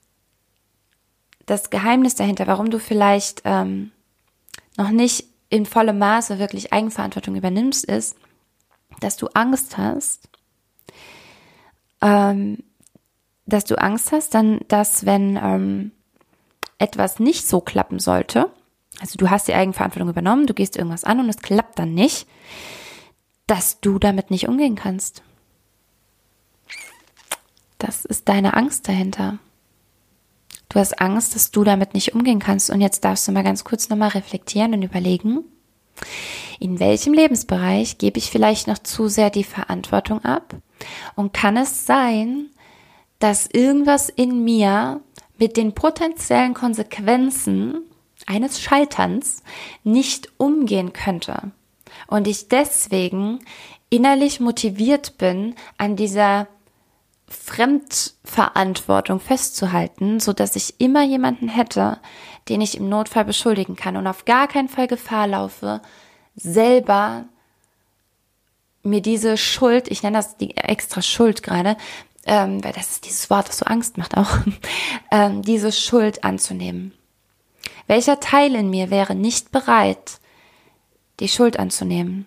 [1.45, 3.91] das Geheimnis dahinter, warum du vielleicht ähm,
[4.77, 8.17] noch nicht in vollem Maße wirklich Eigenverantwortung übernimmst, ist,
[9.01, 10.29] dass du Angst hast,
[12.01, 12.63] ähm,
[13.45, 15.91] dass du Angst hast, dann, dass wenn ähm,
[16.79, 18.51] etwas nicht so klappen sollte,
[18.99, 22.27] also du hast die Eigenverantwortung übernommen, du gehst irgendwas an und es klappt dann nicht,
[23.47, 25.21] dass du damit nicht umgehen kannst.
[27.77, 29.37] Das ist deine Angst dahinter.
[30.69, 32.69] Du hast Angst, dass du damit nicht umgehen kannst.
[32.69, 35.43] Und jetzt darfst du mal ganz kurz nochmal reflektieren und überlegen,
[36.59, 40.55] in welchem Lebensbereich gebe ich vielleicht noch zu sehr die Verantwortung ab?
[41.15, 42.47] Und kann es sein,
[43.19, 45.01] dass irgendwas in mir
[45.37, 47.81] mit den potenziellen Konsequenzen
[48.25, 49.43] eines Scheiterns
[49.83, 51.51] nicht umgehen könnte?
[52.07, 53.39] Und ich deswegen
[53.89, 56.47] innerlich motiviert bin, an dieser
[57.27, 61.99] Fremdverantwortung festzuhalten, so dass ich immer jemanden hätte,
[62.49, 65.81] den ich im Notfall beschuldigen kann und auf gar keinen Fall Gefahr laufe,
[66.35, 67.25] selber
[68.83, 71.75] mir diese Schuld, ich nenne das die extra Schuld gerade,
[72.25, 74.29] ähm, weil das ist dieses Wort, das so Angst macht auch,
[75.11, 76.93] ähm, diese Schuld anzunehmen.
[77.87, 80.19] Welcher Teil in mir wäre nicht bereit,
[81.19, 82.25] die Schuld anzunehmen?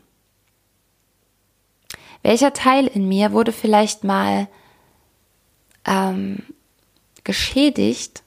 [2.23, 4.49] Welcher Teil in mir wurde vielleicht mal
[5.85, 6.43] ähm,
[7.25, 8.23] geschädigt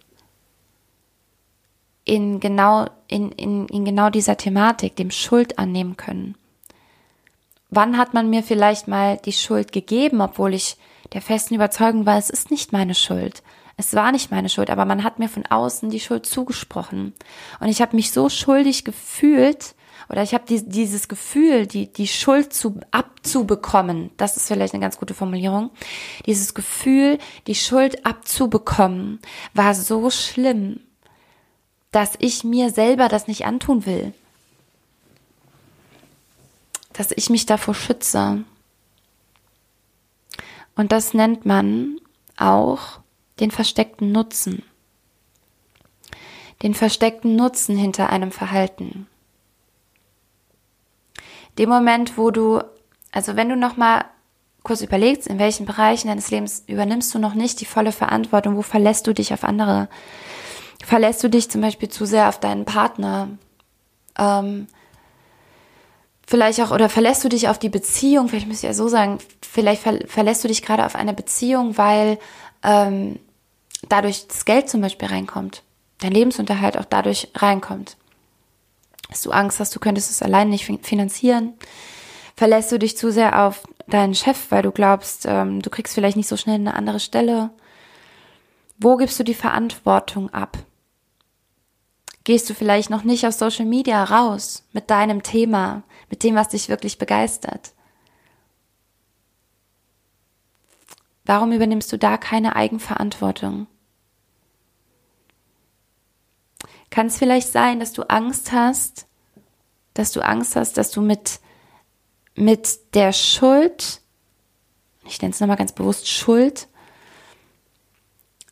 [2.03, 6.35] in genau, in, in, in genau dieser Thematik, dem Schuld annehmen können.
[7.69, 10.77] Wann hat man mir vielleicht mal die Schuld gegeben, obwohl ich
[11.13, 13.43] der festen Überzeugung war, es ist nicht meine Schuld.
[13.77, 17.13] Es war nicht meine Schuld, aber man hat mir von außen die Schuld zugesprochen.
[17.59, 19.75] Und ich habe mich so schuldig gefühlt,
[20.09, 24.81] oder ich habe die, dieses Gefühl, die, die Schuld zu, abzubekommen, das ist vielleicht eine
[24.81, 25.71] ganz gute Formulierung,
[26.25, 29.19] dieses Gefühl, die Schuld abzubekommen,
[29.53, 30.81] war so schlimm,
[31.91, 34.13] dass ich mir selber das nicht antun will.
[36.93, 38.43] Dass ich mich davor schütze.
[40.75, 41.99] Und das nennt man
[42.37, 43.00] auch
[43.39, 44.63] den versteckten Nutzen.
[46.61, 49.07] Den versteckten Nutzen hinter einem Verhalten
[51.57, 52.61] dem Moment, wo du,
[53.11, 54.05] also wenn du nochmal
[54.63, 58.61] kurz überlegst, in welchen Bereichen deines Lebens übernimmst du noch nicht die volle Verantwortung, wo
[58.61, 59.89] verlässt du dich auf andere?
[60.83, 63.29] Verlässt du dich zum Beispiel zu sehr auf deinen Partner?
[64.17, 64.67] Ähm,
[66.27, 69.17] vielleicht auch, oder verlässt du dich auf die Beziehung, vielleicht müsste ich ja so sagen,
[69.41, 72.19] vielleicht ver verlässt du dich gerade auf eine Beziehung, weil
[72.63, 73.19] ähm,
[73.89, 75.63] dadurch das Geld zum Beispiel reinkommt,
[75.99, 77.97] dein Lebensunterhalt auch dadurch reinkommt
[79.11, 81.53] dass du Angst hast, du könntest es allein nicht finanzieren?
[82.35, 86.15] Verlässt du dich zu sehr auf deinen Chef, weil du glaubst, ähm, du kriegst vielleicht
[86.15, 87.51] nicht so schnell eine andere Stelle?
[88.79, 90.57] Wo gibst du die Verantwortung ab?
[92.23, 96.49] Gehst du vielleicht noch nicht aus Social Media raus mit deinem Thema, mit dem, was
[96.49, 97.73] dich wirklich begeistert?
[101.25, 103.67] Warum übernimmst du da keine Eigenverantwortung?
[106.89, 109.07] Kann es vielleicht sein, dass du Angst hast,
[109.93, 111.39] dass du Angst hast, dass du mit,
[112.35, 114.01] mit der Schuld,
[115.05, 116.67] ich nenne es nochmal ganz bewusst Schuld,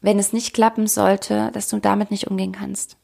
[0.01, 2.97] wenn es nicht klappen sollte, dass du damit nicht umgehen kannst.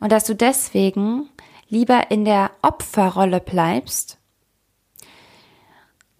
[0.00, 1.28] Und dass du deswegen
[1.68, 4.17] lieber in der Opferrolle bleibst,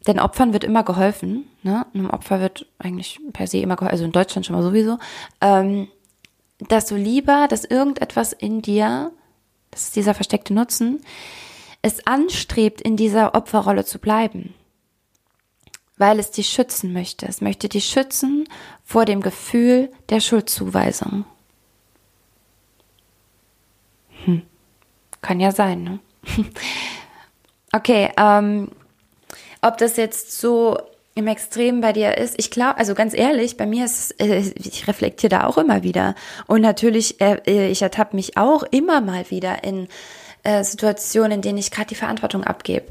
[0.09, 1.87] denn Opfern wird immer geholfen, ne?
[1.95, 4.99] Einem Opfer wird eigentlich per se immer geholfen, also in Deutschland schon mal sowieso,
[5.41, 5.89] ähm,
[6.59, 9.13] dass du lieber, dass irgendetwas in dir,
[9.71, 11.01] das ist dieser versteckte Nutzen,
[11.83, 14.55] es anstrebt, in dieser Opferrolle zu bleiben
[15.99, 17.27] weil es dich schützen möchte.
[17.27, 18.49] Es möchte dich schützen
[18.85, 21.25] vor dem Gefühl der Schuldzuweisung.
[24.25, 24.43] Hm.
[25.21, 25.99] Kann ja sein, ne?
[27.73, 28.71] okay, ähm,
[29.63, 30.79] ob das jetzt so
[31.15, 34.87] im Extrem bei dir ist, ich glaube, also ganz ehrlich, bei mir ist, äh, ich
[34.87, 36.15] reflektiere da auch immer wieder.
[36.47, 39.89] Und natürlich, äh, äh ich ertappe mich auch immer mal wieder in
[40.45, 42.87] äh, Situationen, in denen ich gerade die Verantwortung abgebe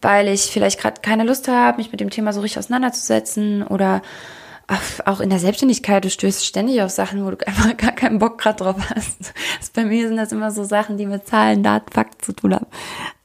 [0.00, 4.02] weil ich vielleicht gerade keine Lust habe, mich mit dem Thema so richtig auseinanderzusetzen oder
[5.06, 8.38] auch in der Selbstständigkeit, du stößt ständig auf Sachen, wo du einfach gar keinen Bock
[8.38, 9.32] gerade drauf hast.
[9.74, 12.66] Bei mir sind das immer so Sachen, die mit Zahlen, Daten, Fakten zu tun haben.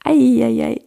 [0.02, 0.80] Eieiei.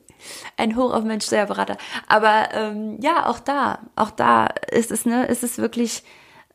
[0.58, 1.78] Ein Hoch auf meinen Steuerberater.
[2.08, 6.04] Aber ähm, ja, auch da, auch da ist es, ne, ist es wirklich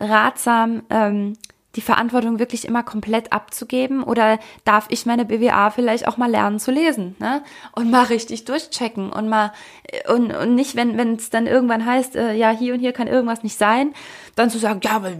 [0.00, 1.34] ratsam, ähm,
[1.74, 6.58] die Verantwortung wirklich immer komplett abzugeben oder darf ich meine BWA vielleicht auch mal lernen
[6.58, 7.42] zu lesen ne?
[7.72, 9.52] und mal richtig durchchecken und mal
[10.08, 13.08] und, und nicht, wenn wenn es dann irgendwann heißt, äh, ja hier und hier kann
[13.08, 13.94] irgendwas nicht sein,
[14.34, 15.18] dann zu sagen, ja, mein,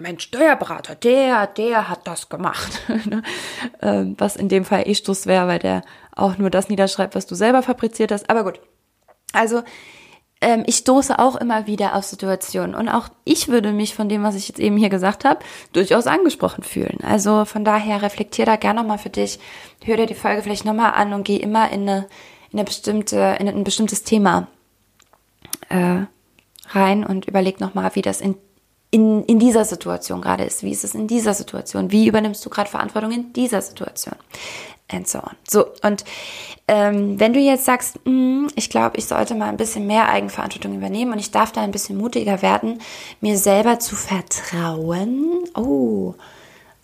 [0.00, 3.22] mein Steuerberater, der der hat das gemacht, ne?
[3.82, 5.82] ähm, was in dem Fall eh Stuss wäre, weil der
[6.16, 8.28] auch nur das niederschreibt, was du selber fabriziert hast.
[8.30, 8.60] Aber gut,
[9.32, 9.62] also
[10.40, 14.22] ähm, ich stoße auch immer wieder auf Situationen und auch ich würde mich von dem,
[14.22, 15.40] was ich jetzt eben hier gesagt habe,
[15.72, 16.98] durchaus angesprochen fühlen.
[17.02, 19.38] Also von daher reflektier da gerne nochmal für dich,
[19.84, 22.06] hör dir die Folge vielleicht nochmal an und geh immer in eine,
[22.50, 24.46] in eine bestimmte, in ein bestimmtes Thema
[25.68, 26.02] äh,
[26.70, 28.36] rein und überleg nochmal, wie das in
[28.90, 30.62] in, in dieser Situation gerade ist.
[30.62, 31.92] Wie ist es in dieser Situation?
[31.92, 34.16] Wie übernimmst du gerade Verantwortung in dieser Situation?
[34.92, 35.36] And so on.
[35.48, 36.04] So, und
[36.68, 40.08] ähm, wenn du jetzt sagst, mh, hm, ich glaube, ich sollte mal ein bisschen mehr
[40.08, 42.80] Eigenverantwortung übernehmen und ich darf da ein bisschen mutiger werden,
[43.20, 45.44] mir selber zu vertrauen.
[45.54, 46.14] Oh,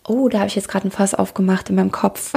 [0.07, 2.33] oh, da habe ich jetzt gerade ein Fass aufgemacht in meinem Kopf.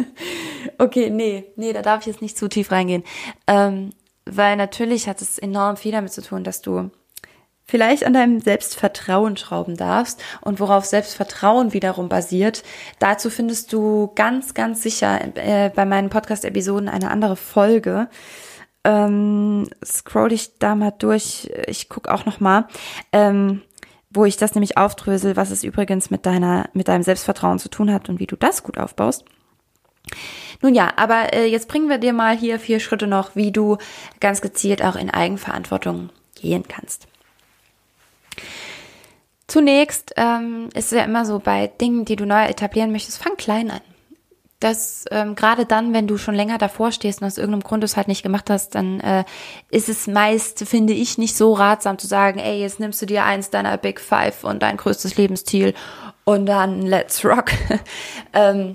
[0.78, 3.04] okay, nee, nee, da darf ich jetzt nicht zu tief reingehen.
[3.46, 3.92] Ähm,
[4.24, 6.90] weil natürlich hat es enorm viel damit zu tun, dass du
[7.68, 12.64] vielleicht an deinem Selbstvertrauen schrauben darfst und worauf Selbstvertrauen wiederum basiert.
[12.98, 18.08] Dazu findest du ganz, ganz sicher äh, bei meinen Podcast-Episoden eine andere Folge.
[18.84, 21.50] Ähm, scroll ich da mal durch.
[21.66, 22.66] Ich guck auch noch mal,
[23.12, 23.60] ähm,
[24.10, 27.92] wo ich das nämlich aufdrösel, was es übrigens mit deiner, mit deinem Selbstvertrauen zu tun
[27.92, 29.26] hat und wie du das gut aufbaust.
[30.62, 33.76] Nun ja, aber äh, jetzt bringen wir dir mal hier vier Schritte noch, wie du
[34.20, 37.07] ganz gezielt auch in Eigenverantwortung gehen kannst.
[39.46, 43.36] Zunächst ähm, ist es ja immer so bei Dingen, die du neu etablieren möchtest, fang
[43.36, 43.80] klein an.
[44.60, 47.96] Das ähm, gerade dann, wenn du schon länger davor stehst und aus irgendeinem Grund es
[47.96, 49.24] halt nicht gemacht hast, dann äh,
[49.70, 53.24] ist es meist, finde ich, nicht so ratsam zu sagen, ey, jetzt nimmst du dir
[53.24, 55.74] eins deiner Big Five und dein größtes Lebensziel
[56.24, 57.52] und dann let's rock.
[58.34, 58.74] ähm,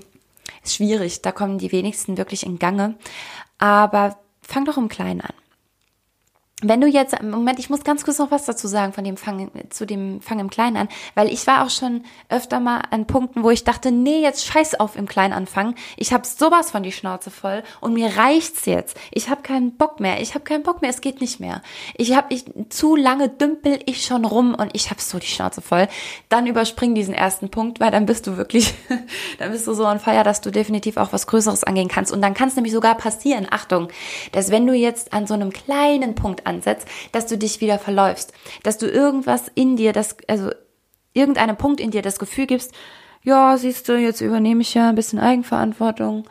[0.64, 2.96] ist schwierig, da kommen die wenigsten wirklich in Gange.
[3.58, 5.34] Aber fang doch im Kleinen an
[6.64, 9.52] wenn du jetzt, Moment, ich muss ganz kurz noch was dazu sagen von dem Fang,
[9.70, 13.44] zu dem Fang im Kleinen an, weil ich war auch schon öfter mal an Punkten,
[13.44, 15.76] wo ich dachte, nee, jetzt scheiß auf im Kleinen anfangen.
[15.98, 18.98] Ich habe sowas von die Schnauze voll und mir reicht's jetzt.
[19.12, 20.22] Ich habe keinen Bock mehr.
[20.22, 20.90] Ich habe keinen Bock mehr.
[20.90, 21.62] Es geht nicht mehr.
[21.96, 25.62] Ich habe ich zu lange dümpel ich schon rum und ich habe so die Schnauze
[25.62, 25.88] voll.
[26.30, 28.74] Dann überspring diesen ersten Punkt, weil dann bist du wirklich,
[29.40, 32.12] dann bist du so on fire, dass du definitiv auch was Größeres angehen kannst.
[32.12, 33.90] Und dann kann es nämlich sogar passieren, Achtung,
[34.32, 38.34] dass wenn du jetzt an so einem kleinen Punkt ansetzt, dass du dich wieder verläufst,
[38.64, 40.52] dass du irgendwas in dir, das, also
[41.14, 42.74] irgendeinem Punkt in dir das Gefühl gibst,
[43.24, 46.28] ja, siehst du, jetzt übernehme ich ja ein bisschen Eigenverantwortung.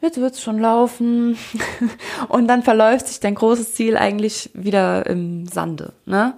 [0.00, 1.36] Jetzt wird's schon laufen.
[2.28, 6.34] Und dann verläuft sich dein großes Ziel eigentlich wieder im Sande, ne?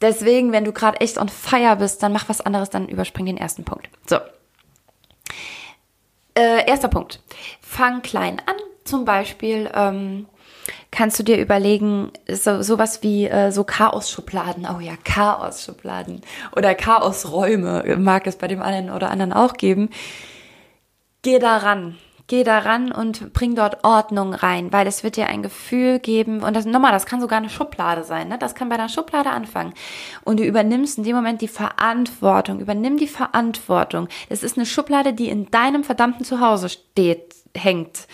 [0.00, 3.36] Deswegen, wenn du gerade echt on fire bist, dann mach was anderes, dann überspring den
[3.36, 3.90] ersten Punkt.
[4.06, 4.16] So.
[6.34, 7.20] Äh, erster Punkt.
[7.60, 8.56] Fang klein an.
[8.84, 10.26] Zum Beispiel, ähm,
[10.90, 16.22] kannst du dir überlegen, so sowas wie äh, so Chaos-Schubladen, oh ja, Chaos-Schubladen
[16.56, 19.90] oder Chaos-Räume mag es bei dem einen oder anderen auch geben.
[21.22, 21.98] Geh daran,
[22.30, 26.54] geh daran und bring dort Ordnung rein, weil es wird dir ein Gefühl geben und
[26.54, 28.38] das nochmal, das kann sogar eine Schublade sein, ne?
[28.38, 29.74] Das kann bei einer Schublade anfangen
[30.24, 34.08] und du übernimmst in dem Moment die Verantwortung, übernimm die Verantwortung.
[34.28, 38.06] Es ist eine Schublade, die in deinem verdammten Zuhause steht, hängt,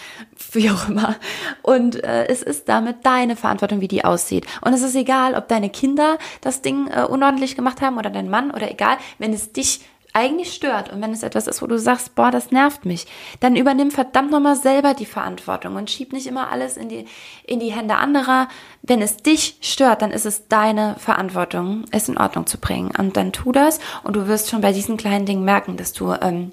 [0.52, 1.16] wie auch immer.
[1.62, 4.46] Und äh, es ist damit deine Verantwortung, wie die aussieht.
[4.60, 8.30] Und es ist egal, ob deine Kinder das Ding äh, unordentlich gemacht haben oder dein
[8.30, 9.80] Mann oder egal, wenn es dich
[10.16, 13.06] eigentlich stört und wenn es etwas ist, wo du sagst, boah, das nervt mich,
[13.40, 17.04] dann übernimm verdammt nochmal selber die Verantwortung und schieb nicht immer alles in die,
[17.44, 18.48] in die Hände anderer.
[18.80, 22.92] Wenn es dich stört, dann ist es deine Verantwortung, es in Ordnung zu bringen.
[22.96, 26.14] Und dann tu das und du wirst schon bei diesen kleinen Dingen merken, dass du,
[26.14, 26.52] ähm,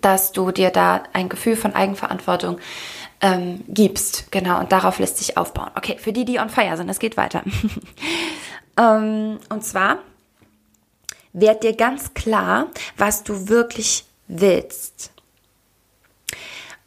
[0.00, 2.58] dass du dir da ein Gefühl von Eigenverantwortung
[3.20, 4.30] ähm, gibst.
[4.30, 5.70] Genau, und darauf lässt sich aufbauen.
[5.74, 7.42] Okay, für die, die on fire sind, es geht weiter.
[8.78, 9.98] ähm, und zwar
[11.32, 15.12] werd dir ganz klar, was du wirklich willst.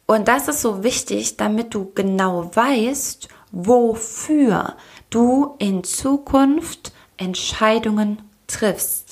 [0.06, 4.76] Und das ist so wichtig, damit du genau weißt, wofür
[5.10, 9.05] du in Zukunft Entscheidungen triffst.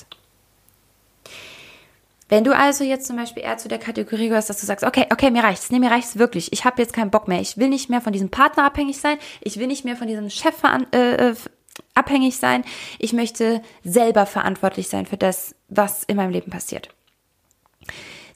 [2.27, 5.05] Wenn du also jetzt zum Beispiel eher zu der Kategorie gehörst, dass du sagst, okay,
[5.11, 7.69] okay, mir reicht's, nee, mir reicht's wirklich, ich habe jetzt keinen Bock mehr, ich will
[7.69, 10.55] nicht mehr von diesem Partner abhängig sein, ich will nicht mehr von diesem Chef
[10.91, 11.35] äh, äh
[11.93, 12.63] abhängig sein.
[12.99, 16.89] Ich möchte selber verantwortlich sein für das, was in meinem Leben passiert.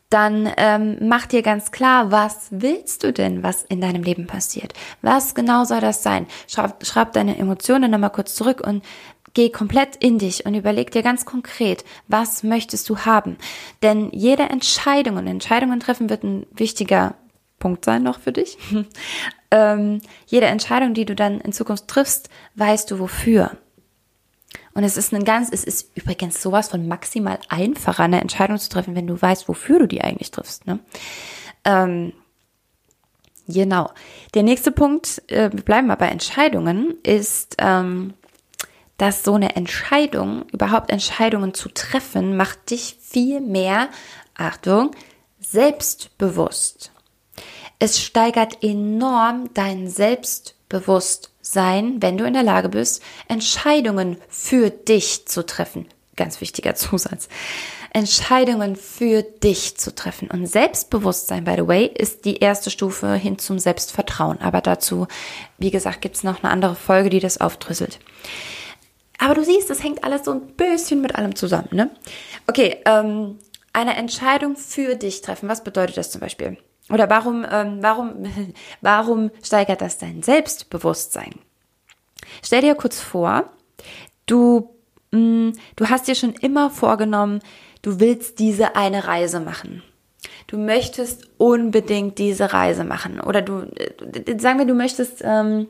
[0.10, 4.74] Dann ähm, mach dir ganz klar, was willst du denn, was in deinem Leben passiert?
[5.04, 6.26] Was genau soll das sein?
[6.48, 8.84] Schreib, schreib deine Emotionen nochmal kurz zurück und
[9.34, 13.38] geh komplett in dich und überleg dir ganz konkret, was möchtest du haben?
[13.82, 17.16] Denn jede Entscheidung und Entscheidungen treffen wird ein wichtiger
[17.60, 18.58] Punkt sein noch für dich.
[19.52, 23.52] ähm, jede Entscheidung, die du dann in Zukunft triffst, weißt du wofür.
[24.74, 28.70] Und es ist ein ganz, es ist übrigens sowas von maximal einfacher, eine Entscheidung zu
[28.70, 30.68] treffen, wenn du weißt, wofür du die eigentlich triffst.
[30.68, 30.80] Ne?
[31.66, 32.14] Ähm,
[33.48, 33.92] genau.
[34.36, 38.14] Der nächste Punkt, äh, wir bleiben mal bei Entscheidungen, ist, ähm,
[39.00, 43.90] dass so eine Entscheidung, überhaupt Entscheidungen zu treffen, macht dich viel mehr,
[44.36, 44.92] Achtung,
[45.40, 46.92] selbstbewusst.
[47.80, 55.46] Es steigert enorm dein Selbstbewusstsein, wenn du in der Lage bist, Entscheidungen für dich zu
[55.46, 55.88] treffen.
[56.18, 57.30] Ganz wichtiger Zusatz.
[57.94, 60.30] Entscheidungen für dich zu treffen.
[60.30, 64.42] Und Selbstbewusstsein, by the way, ist die erste Stufe hin zum Selbstvertrauen.
[64.42, 65.08] Aber dazu,
[65.58, 68.00] wie gesagt, gibt es noch eine andere Folge, die das aufdrüsselt.
[69.20, 71.92] Aber du siehst, das hängt alles so ein bisschen mit allem zusammen, ne?
[72.48, 73.38] Okay, ähm,
[73.74, 75.50] eine Entscheidung für dich treffen.
[75.50, 76.58] Was bedeutet das zum Beispiel?
[76.90, 78.26] Oder warum, ähm, warum,
[78.82, 81.36] warum steigert das dein Selbstbewusstsein?
[82.44, 83.50] Stell dir kurz vor,
[84.26, 84.70] du,
[85.12, 87.42] mh, mm, du hast dir schon immer vorgenommen,
[87.82, 89.84] du willst diese eine Reise machen.
[90.48, 93.20] Du möchtest unbedingt diese Reise machen.
[93.20, 95.68] Oder du, äh, sagen wir, du möchtest ähm,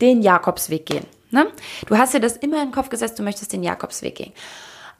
[0.00, 1.06] den Jakobsweg gehen.
[1.32, 1.46] Ne?
[1.86, 4.32] Du hast dir das immer in den Kopf gesetzt, du möchtest den Jakobsweg gehen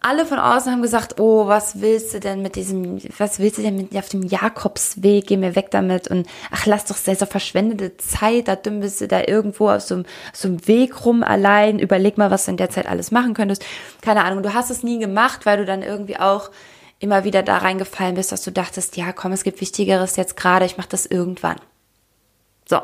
[0.02, 3.62] alle von außen haben gesagt, oh, was willst du denn mit diesem, was willst du
[3.62, 7.96] denn mit auf dem Jakobsweg, geh mir weg damit und ach, lass doch sehr verschwendete
[7.98, 12.32] Zeit, da dümpelst du da irgendwo auf so, so einem Weg rum allein, überleg mal,
[12.32, 13.64] was du in der Zeit alles machen könntest.
[14.00, 16.50] Keine Ahnung, du hast es nie gemacht, weil du dann irgendwie auch
[16.98, 20.66] immer wieder da reingefallen bist, dass du dachtest, ja, komm, es gibt Wichtigeres jetzt gerade,
[20.66, 21.56] ich mach das irgendwann.
[22.68, 22.80] So.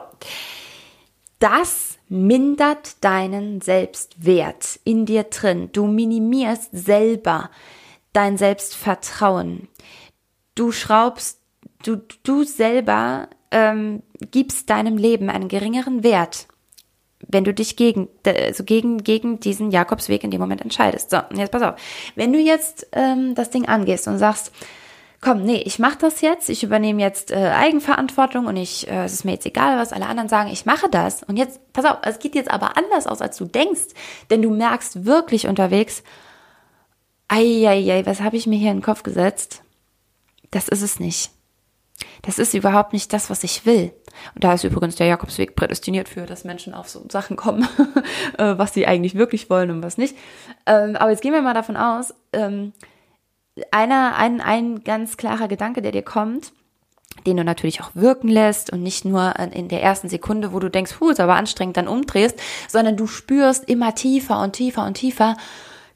[1.40, 5.71] Das mindert deinen Selbstwert in dir drin.
[5.73, 7.51] Du minimierst selber
[8.12, 9.68] dein Selbstvertrauen.
[10.55, 11.40] Du schraubst,
[11.85, 16.49] du, du selber ähm, gibst deinem Leben einen geringeren Wert,
[17.27, 21.11] wenn du dich gegen, also gegen, gegen diesen Jakobsweg in dem Moment entscheidest.
[21.11, 21.81] So, jetzt pass auf.
[22.14, 24.53] Wenn du jetzt ähm, das Ding angehst und sagst,
[25.20, 29.12] komm, nee, ich mache das jetzt, ich übernehme jetzt äh, Eigenverantwortung und ich, äh, es
[29.12, 31.22] ist mir jetzt egal, was alle anderen sagen, ich mache das.
[31.24, 33.94] Und jetzt, pass auf, es geht jetzt aber anders aus, als du denkst,
[34.31, 36.02] denn du merkst wirklich unterwegs,
[37.28, 39.62] ei, was habe ich mir hier in den Kopf gesetzt?
[40.50, 41.31] Das ist es nicht.
[42.22, 43.92] Das ist überhaupt nicht das, was ich will.
[44.35, 47.69] Und da ist übrigens der Jakobsweg prädestiniert für, dass Menschen auf so Sachen kommen,
[48.38, 50.16] äh, was sie eigentlich wirklich wollen und was nicht.
[50.66, 52.73] Ähm, aber jetzt gehen wir mal davon aus, ähm,
[53.71, 56.52] einer, ein, ein ganz klarer Gedanke, der dir kommt,
[57.27, 60.71] den du natürlich auch wirken lässt und nicht nur in der ersten Sekunde, wo du
[60.71, 62.38] denkst, puh, ist aber anstrengend, dann umdrehst,
[62.69, 65.37] sondern du spürst immer tiefer und tiefer und tiefer,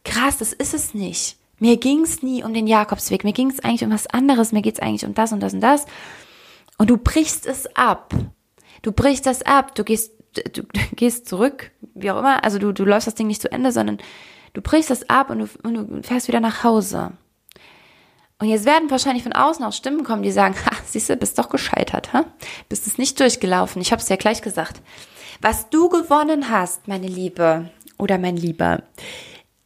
[0.05, 1.37] krass, das ist es nicht.
[1.59, 5.05] Mir ging's nie um den Jakobsweg, mir ging's eigentlich um was anderes, mir geht's eigentlich
[5.05, 5.87] um das und das und das.
[6.77, 8.13] Und du brichst es ab.
[8.83, 10.63] Du brichst das ab, du gehst, du, du
[10.97, 13.99] gehst zurück, wie auch immer, also du, du läufst das Ding nicht zu Ende, sondern
[14.55, 17.13] du brichst es ab und du, und du fährst wieder nach Hause.
[18.43, 21.39] Und jetzt werden wahrscheinlich von außen auch Stimmen kommen, die sagen, ha, siehst du, bist
[21.39, 22.25] doch gescheitert, ha?
[22.69, 23.81] Bist es nicht durchgelaufen.
[23.81, 24.83] Ich habe es ja gleich gesagt.
[25.41, 28.83] Was du gewonnen hast, meine Liebe oder mein Lieber,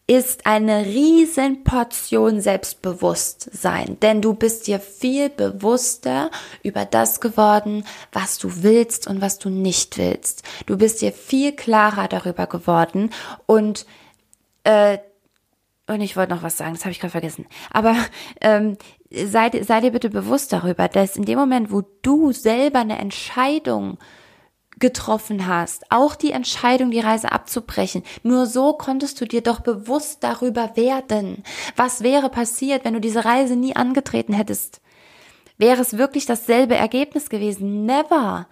[0.06, 6.30] ist eine riesen Portion Selbstbewusstsein, denn du bist dir viel bewusster
[6.62, 10.42] über das geworden, was du willst und was du nicht willst.
[10.66, 13.08] Du bist dir viel klarer darüber geworden
[13.46, 13.86] und
[14.64, 14.98] äh,
[15.86, 17.46] und ich wollte noch was sagen, das habe ich gerade vergessen.
[17.70, 17.96] Aber
[18.40, 18.76] ähm,
[19.10, 23.98] sei, sei dir bitte bewusst darüber, dass in dem Moment, wo du selber eine Entscheidung
[24.78, 28.02] getroffen hast, auch die Entscheidung, die Reise abzubrechen.
[28.22, 31.44] Nur so konntest du dir doch bewusst darüber werden.
[31.76, 34.80] Was wäre passiert, wenn du diese Reise nie angetreten hättest?
[35.56, 37.86] Wäre es wirklich dasselbe Ergebnis gewesen?
[37.86, 38.46] Never.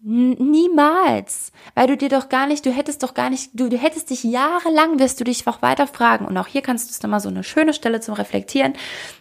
[0.00, 1.52] Niemals.
[1.74, 4.22] Weil du dir doch gar nicht, du hättest doch gar nicht, du, du hättest dich
[4.22, 6.24] jahrelang, wirst du dich auch weiter fragen.
[6.24, 8.74] Und auch hier kannst du es nochmal so eine schöne Stelle zum Reflektieren.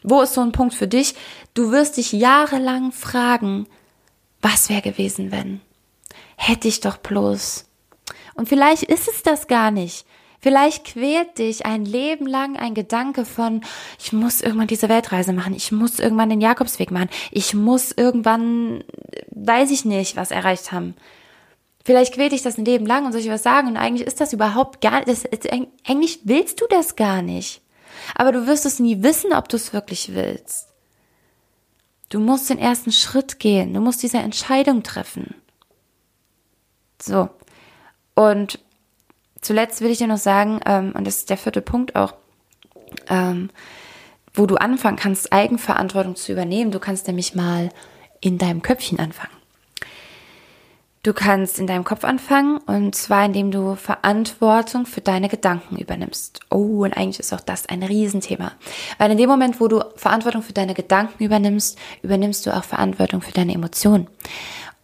[0.03, 1.15] Wo ist so ein Punkt für dich?
[1.53, 3.67] Du wirst dich jahrelang fragen,
[4.41, 5.61] was wäre gewesen, wenn?
[6.37, 7.65] hätte ich doch bloß.
[8.35, 10.05] Und vielleicht ist es das gar nicht.
[10.39, 13.61] Vielleicht quält dich ein Leben lang ein Gedanke von,
[13.99, 18.83] ich muss irgendwann diese Weltreise machen, ich muss irgendwann den Jakobsweg machen, ich muss irgendwann,
[19.31, 20.95] weiß ich nicht, was erreicht haben.
[21.83, 24.21] Vielleicht quält dich das ein Leben lang und soll ich was sagen und eigentlich ist
[24.21, 25.27] das überhaupt gar nicht,
[25.87, 27.61] eigentlich willst du das gar nicht.
[28.13, 30.67] Aber du wirst es nie wissen, ob du es wirklich willst.
[32.09, 35.35] Du musst den ersten Schritt gehen, du musst diese Entscheidung treffen.
[37.01, 37.29] So.
[38.15, 38.59] Und
[39.47, 42.13] zuletzt will ich dir noch sagen, ähm, und das ist der vierte Punkt auch,
[43.09, 43.49] ähm,
[44.33, 46.71] wo du anfangen kannst, Eigenverantwortung zu übernehmen.
[46.71, 47.69] Du kannst nämlich mal
[48.19, 49.31] in deinem Köpfchen anfangen.
[51.03, 56.41] Du kannst in deinem Kopf anfangen und zwar indem du Verantwortung für deine Gedanken übernimmst.
[56.49, 58.51] Oh, und eigentlich ist auch das ein Riesenthema.
[58.97, 63.21] Weil in dem Moment, wo du Verantwortung für deine Gedanken übernimmst, übernimmst du auch Verantwortung
[63.21, 64.07] für deine Emotionen.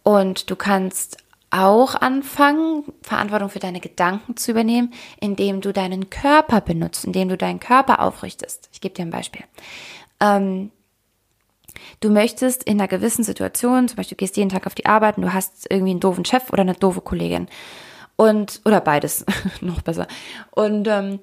[0.02, 1.18] Und du kannst
[1.54, 7.36] auch anfangen, Verantwortung für deine Gedanken zu übernehmen, indem du deinen Körper benutzt, indem du
[7.36, 8.68] deinen Körper aufrichtest.
[8.72, 9.44] Ich gebe dir ein Beispiel.
[10.20, 10.72] Ähm,
[12.00, 15.16] du möchtest in einer gewissen Situation, zum Beispiel du gehst jeden Tag auf die Arbeit
[15.16, 17.48] und du hast irgendwie einen doofen Chef oder eine doofe Kollegin
[18.16, 19.24] und oder beides
[19.60, 20.08] noch besser
[20.50, 21.20] und ähm,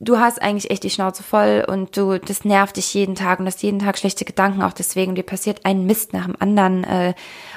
[0.00, 3.46] du hast eigentlich echt die Schnauze voll und du, das nervt dich jeden Tag und
[3.46, 5.14] hast jeden Tag schlechte Gedanken auch deswegen.
[5.14, 7.14] Dir passiert ein Mist nach dem anderen äh,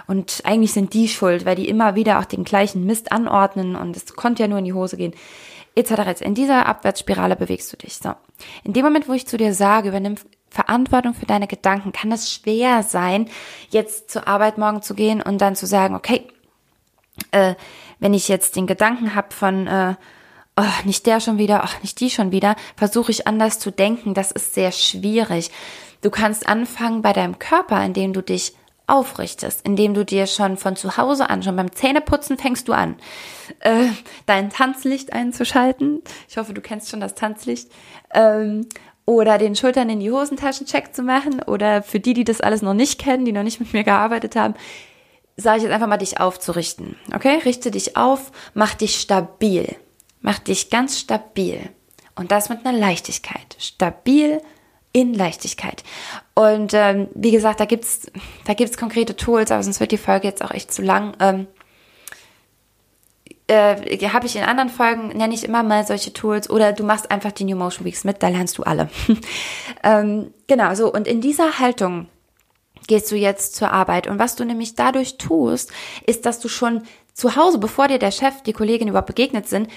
[0.07, 3.95] und eigentlich sind die schuld, weil die immer wieder auch den gleichen Mist anordnen und
[3.95, 5.13] es konnte ja nur in die Hose gehen.
[5.75, 6.21] Etc.
[6.21, 7.97] In dieser Abwärtsspirale bewegst du dich.
[7.97, 8.13] So.
[8.63, 10.15] In dem Moment, wo ich zu dir sage, übernimm
[10.49, 13.29] Verantwortung für deine Gedanken, kann es schwer sein,
[13.69, 16.25] jetzt zur Arbeit morgen zu gehen und dann zu sagen, okay,
[17.31, 17.53] äh,
[17.99, 19.95] wenn ich jetzt den Gedanken habe von äh,
[20.57, 24.13] oh, nicht der schon wieder, oh, nicht die schon wieder, versuche ich anders zu denken.
[24.13, 25.51] Das ist sehr schwierig.
[26.01, 28.53] Du kannst anfangen bei deinem Körper, indem du dich
[28.87, 32.95] aufrichtest, indem du dir schon von zu Hause an, schon beim Zähneputzen fängst du an,
[33.59, 33.87] äh,
[34.25, 36.01] dein Tanzlicht einzuschalten.
[36.29, 37.69] Ich hoffe, du kennst schon das Tanzlicht.
[38.13, 38.67] Ähm,
[39.05, 41.41] oder den Schultern in die Hosentaschen check zu machen.
[41.41, 44.35] Oder für die, die das alles noch nicht kennen, die noch nicht mit mir gearbeitet
[44.35, 44.53] haben,
[45.37, 46.97] sage ich jetzt einfach mal, dich aufzurichten.
[47.13, 47.39] Okay?
[47.45, 49.75] Richte dich auf, mach dich stabil.
[50.27, 51.69] Mach dich ganz stabil.
[52.15, 53.55] Und das mit einer Leichtigkeit.
[53.59, 54.41] Stabil
[54.91, 55.85] in Leichtigkeit.
[56.33, 58.11] Und ähm, wie gesagt, da gibt's
[58.43, 61.15] da gibt's konkrete Tools, aber sonst wird die Folge jetzt auch echt zu lang.
[61.21, 61.47] Ähm,
[63.47, 67.09] äh, habe ich in anderen Folgen, nenne ich immer mal solche Tools oder du machst
[67.09, 68.89] einfach die New Motion Weeks mit, da lernst du alle.
[69.85, 72.09] ähm, genau, so und in dieser Haltung
[72.87, 75.71] gehst du jetzt zur Arbeit und was du nämlich dadurch tust,
[76.05, 76.81] ist, dass du schon
[77.13, 79.69] zu Hause, bevor dir der Chef, die Kollegin überhaupt begegnet sind,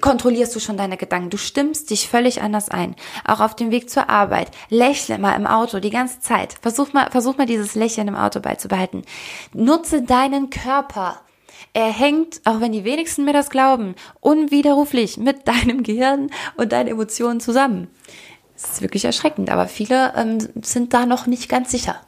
[0.00, 1.30] kontrollierst du schon deine Gedanken.
[1.30, 2.94] Du stimmst dich völlig anders ein.
[3.24, 4.50] Auch auf dem Weg zur Arbeit.
[4.68, 6.56] Lächle mal im Auto die ganze Zeit.
[6.60, 9.02] Versuch mal, versuch mal dieses Lächeln im Auto beizubehalten.
[9.52, 11.20] Nutze deinen Körper.
[11.74, 16.88] Er hängt, auch wenn die wenigsten mir das glauben, unwiderruflich mit deinem Gehirn und deinen
[16.88, 17.88] Emotionen zusammen.
[18.54, 22.00] Das ist wirklich erschreckend, aber viele ähm, sind da noch nicht ganz sicher,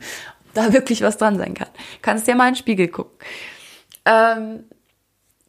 [0.54, 1.68] da wirklich was dran sein kann.
[2.00, 3.18] Kannst dir mal in den Spiegel gucken.
[4.06, 4.64] Ähm,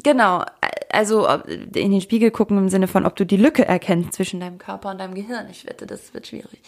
[0.04, 0.44] Genau,
[0.92, 4.58] also in den Spiegel gucken im Sinne von, ob du die Lücke erkennst zwischen deinem
[4.58, 5.48] Körper und deinem Gehirn.
[5.50, 6.62] Ich wette, das wird schwierig.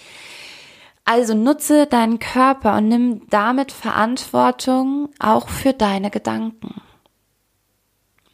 [1.04, 6.82] Also nutze deinen Körper und nimm damit Verantwortung auch für deine Gedanken.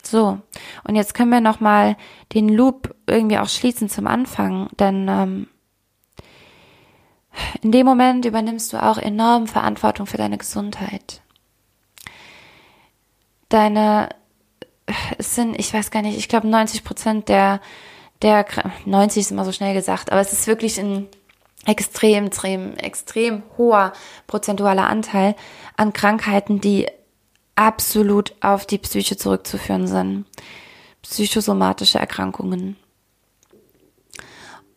[0.03, 0.39] So,
[0.85, 1.97] und jetzt können wir nochmal
[2.33, 5.47] den Loop irgendwie auch schließen zum Anfang, denn ähm,
[7.61, 11.21] in dem Moment übernimmst du auch enorm Verantwortung für deine Gesundheit.
[13.49, 14.09] Deine
[15.17, 17.61] es sind, ich weiß gar nicht, ich glaube 90 Prozent der,
[18.21, 18.45] der,
[18.85, 21.07] 90 ist immer so schnell gesagt, aber es ist wirklich ein
[21.65, 23.93] extrem, extrem, extrem hoher
[24.25, 25.35] prozentualer Anteil
[25.75, 26.87] an Krankheiten, die
[27.55, 30.25] absolut auf die Psyche zurückzuführen sind.
[31.01, 32.77] Psychosomatische Erkrankungen.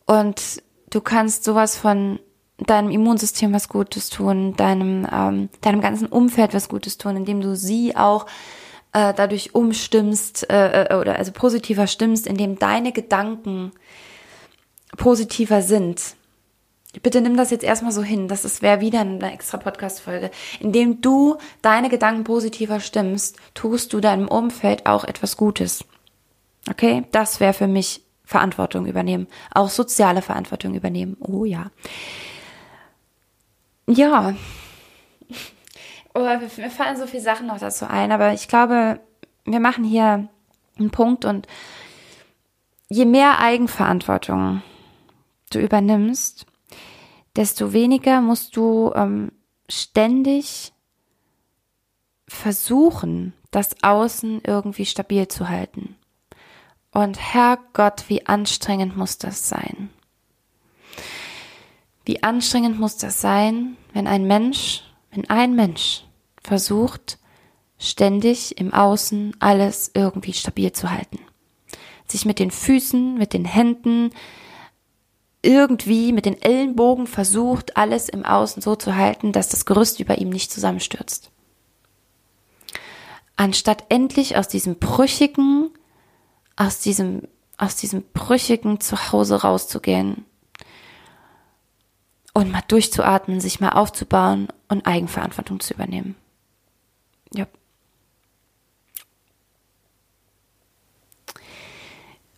[0.07, 2.19] Und du kannst sowas von
[2.59, 7.55] deinem Immunsystem was Gutes tun, deinem, ähm, deinem ganzen Umfeld was Gutes tun, indem du
[7.55, 8.27] sie auch
[8.93, 13.73] äh, dadurch umstimmst äh, äh oder also positiver stimmst, indem deine Gedanken
[14.97, 16.17] positiver sind.
[17.03, 20.31] Bitte nimm das jetzt erstmal so hin, das wäre wieder eine extra Podcast-Folge.
[20.59, 25.85] Indem du deine Gedanken positiver stimmst, tust du deinem Umfeld auch etwas Gutes.
[26.69, 27.05] Okay?
[27.13, 29.29] Das wäre für mich Verantwortung übernehmen.
[29.53, 31.17] Auch soziale Verantwortung übernehmen.
[31.21, 31.71] Oh ja.
[33.87, 34.35] Ja.
[36.15, 39.01] Oh, mir fallen so viele Sachen noch dazu ein, aber ich glaube,
[39.45, 40.29] wir machen hier
[40.79, 41.47] einen Punkt und
[42.89, 44.63] je mehr Eigenverantwortung
[45.51, 46.47] du übernimmst,
[47.37, 49.33] desto weniger musst du ähm,
[49.69, 50.73] ständig
[52.27, 55.97] versuchen, das Außen irgendwie stabil zu halten.
[56.93, 59.91] Und Herrgott, wie anstrengend muss das sein?
[62.05, 66.05] Wie anstrengend muss das sein, wenn ein Mensch, wenn ein Mensch
[66.43, 67.19] versucht,
[67.79, 71.19] ständig im Außen alles irgendwie stabil zu halten.
[72.07, 74.11] Sich mit den Füßen, mit den Händen,
[75.43, 80.19] irgendwie mit den Ellenbogen versucht, alles im Außen so zu halten, dass das Gerüst über
[80.19, 81.31] ihm nicht zusammenstürzt.
[83.37, 85.71] Anstatt endlich aus diesem brüchigen,
[86.57, 87.23] aus diesem,
[87.57, 90.27] aus diesem brüchigen Zuhause rauszugehen
[92.35, 96.15] und mal durchzuatmen, sich mal aufzubauen und Eigenverantwortung zu übernehmen.
[97.35, 97.47] Ja.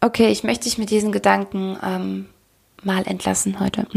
[0.00, 2.28] Okay, ich möchte dich mit diesen Gedanken ähm,
[2.82, 3.86] mal entlassen heute.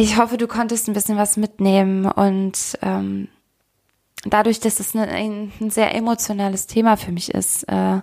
[0.00, 3.26] Ich hoffe, du konntest ein bisschen was mitnehmen und ähm,
[4.24, 8.00] dadurch, dass es ein, ein, sehr emotionales Thema für mich ist, äh,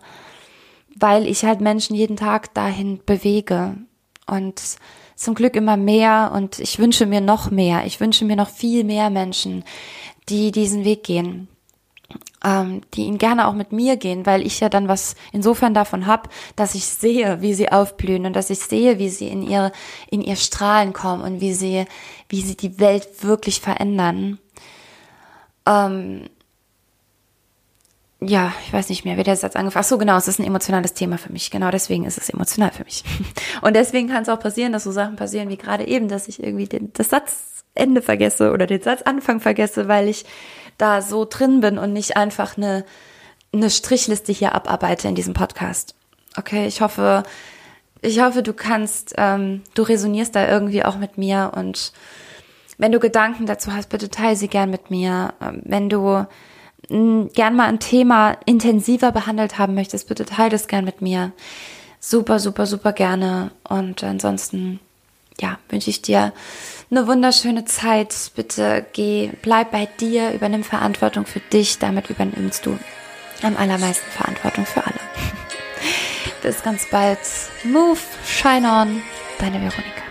[0.93, 3.77] weil ich halt Menschen jeden Tag dahin bewege
[4.27, 4.61] und
[5.15, 7.85] zum Glück immer mehr und ich wünsche mir noch mehr.
[7.85, 9.63] Ich wünsche mir noch viel mehr Menschen,
[10.29, 11.47] die diesen Weg gehen
[12.45, 16.05] ähm, die ihn gerne auch mit mir gehen, weil ich ja dann was insofern davon
[16.05, 19.71] hab, dass ich sehe, wie sie aufblühen und dass ich sehe, wie sie in ihr
[20.09, 21.85] in ihr Strahlen kommen und wie sie
[22.29, 24.39] wie sie die Welt wirklich verändern.
[25.65, 26.29] Ähm,
[28.27, 29.83] ja, ich weiß nicht mehr, wie der Satz angefangen.
[29.83, 31.51] Ach so, genau, es ist ein emotionales Thema für mich.
[31.51, 33.03] Genau deswegen ist es emotional für mich.
[33.61, 36.41] Und deswegen kann es auch passieren, dass so Sachen passieren wie gerade eben, dass ich
[36.41, 40.25] irgendwie den, das Satzende vergesse oder den Satzanfang vergesse, weil ich
[40.77, 42.85] da so drin bin und nicht einfach eine,
[43.53, 45.95] eine Strichliste hier abarbeite in diesem Podcast.
[46.37, 47.23] Okay, ich hoffe,
[48.01, 51.93] ich hoffe, du kannst, ähm, du resonierst da irgendwie auch mit mir und
[52.77, 55.33] wenn du Gedanken dazu hast, bitte teile sie gern mit mir.
[55.41, 56.25] Ähm, wenn du
[56.89, 61.31] gern mal ein Thema intensiver behandelt haben möchtest, bitte teile das gern mit mir.
[61.99, 63.51] Super, super, super gerne.
[63.67, 64.79] Und ansonsten,
[65.39, 66.33] ja, wünsche ich dir
[66.91, 68.13] eine wunderschöne Zeit.
[68.35, 71.79] Bitte geh, bleib bei dir, übernimm Verantwortung für dich.
[71.79, 72.77] Damit übernimmst du
[73.41, 74.99] am allermeisten Verantwortung für alle.
[76.41, 77.19] Bis ganz bald.
[77.63, 79.01] Move, shine on.
[79.39, 80.05] Deine Veronika.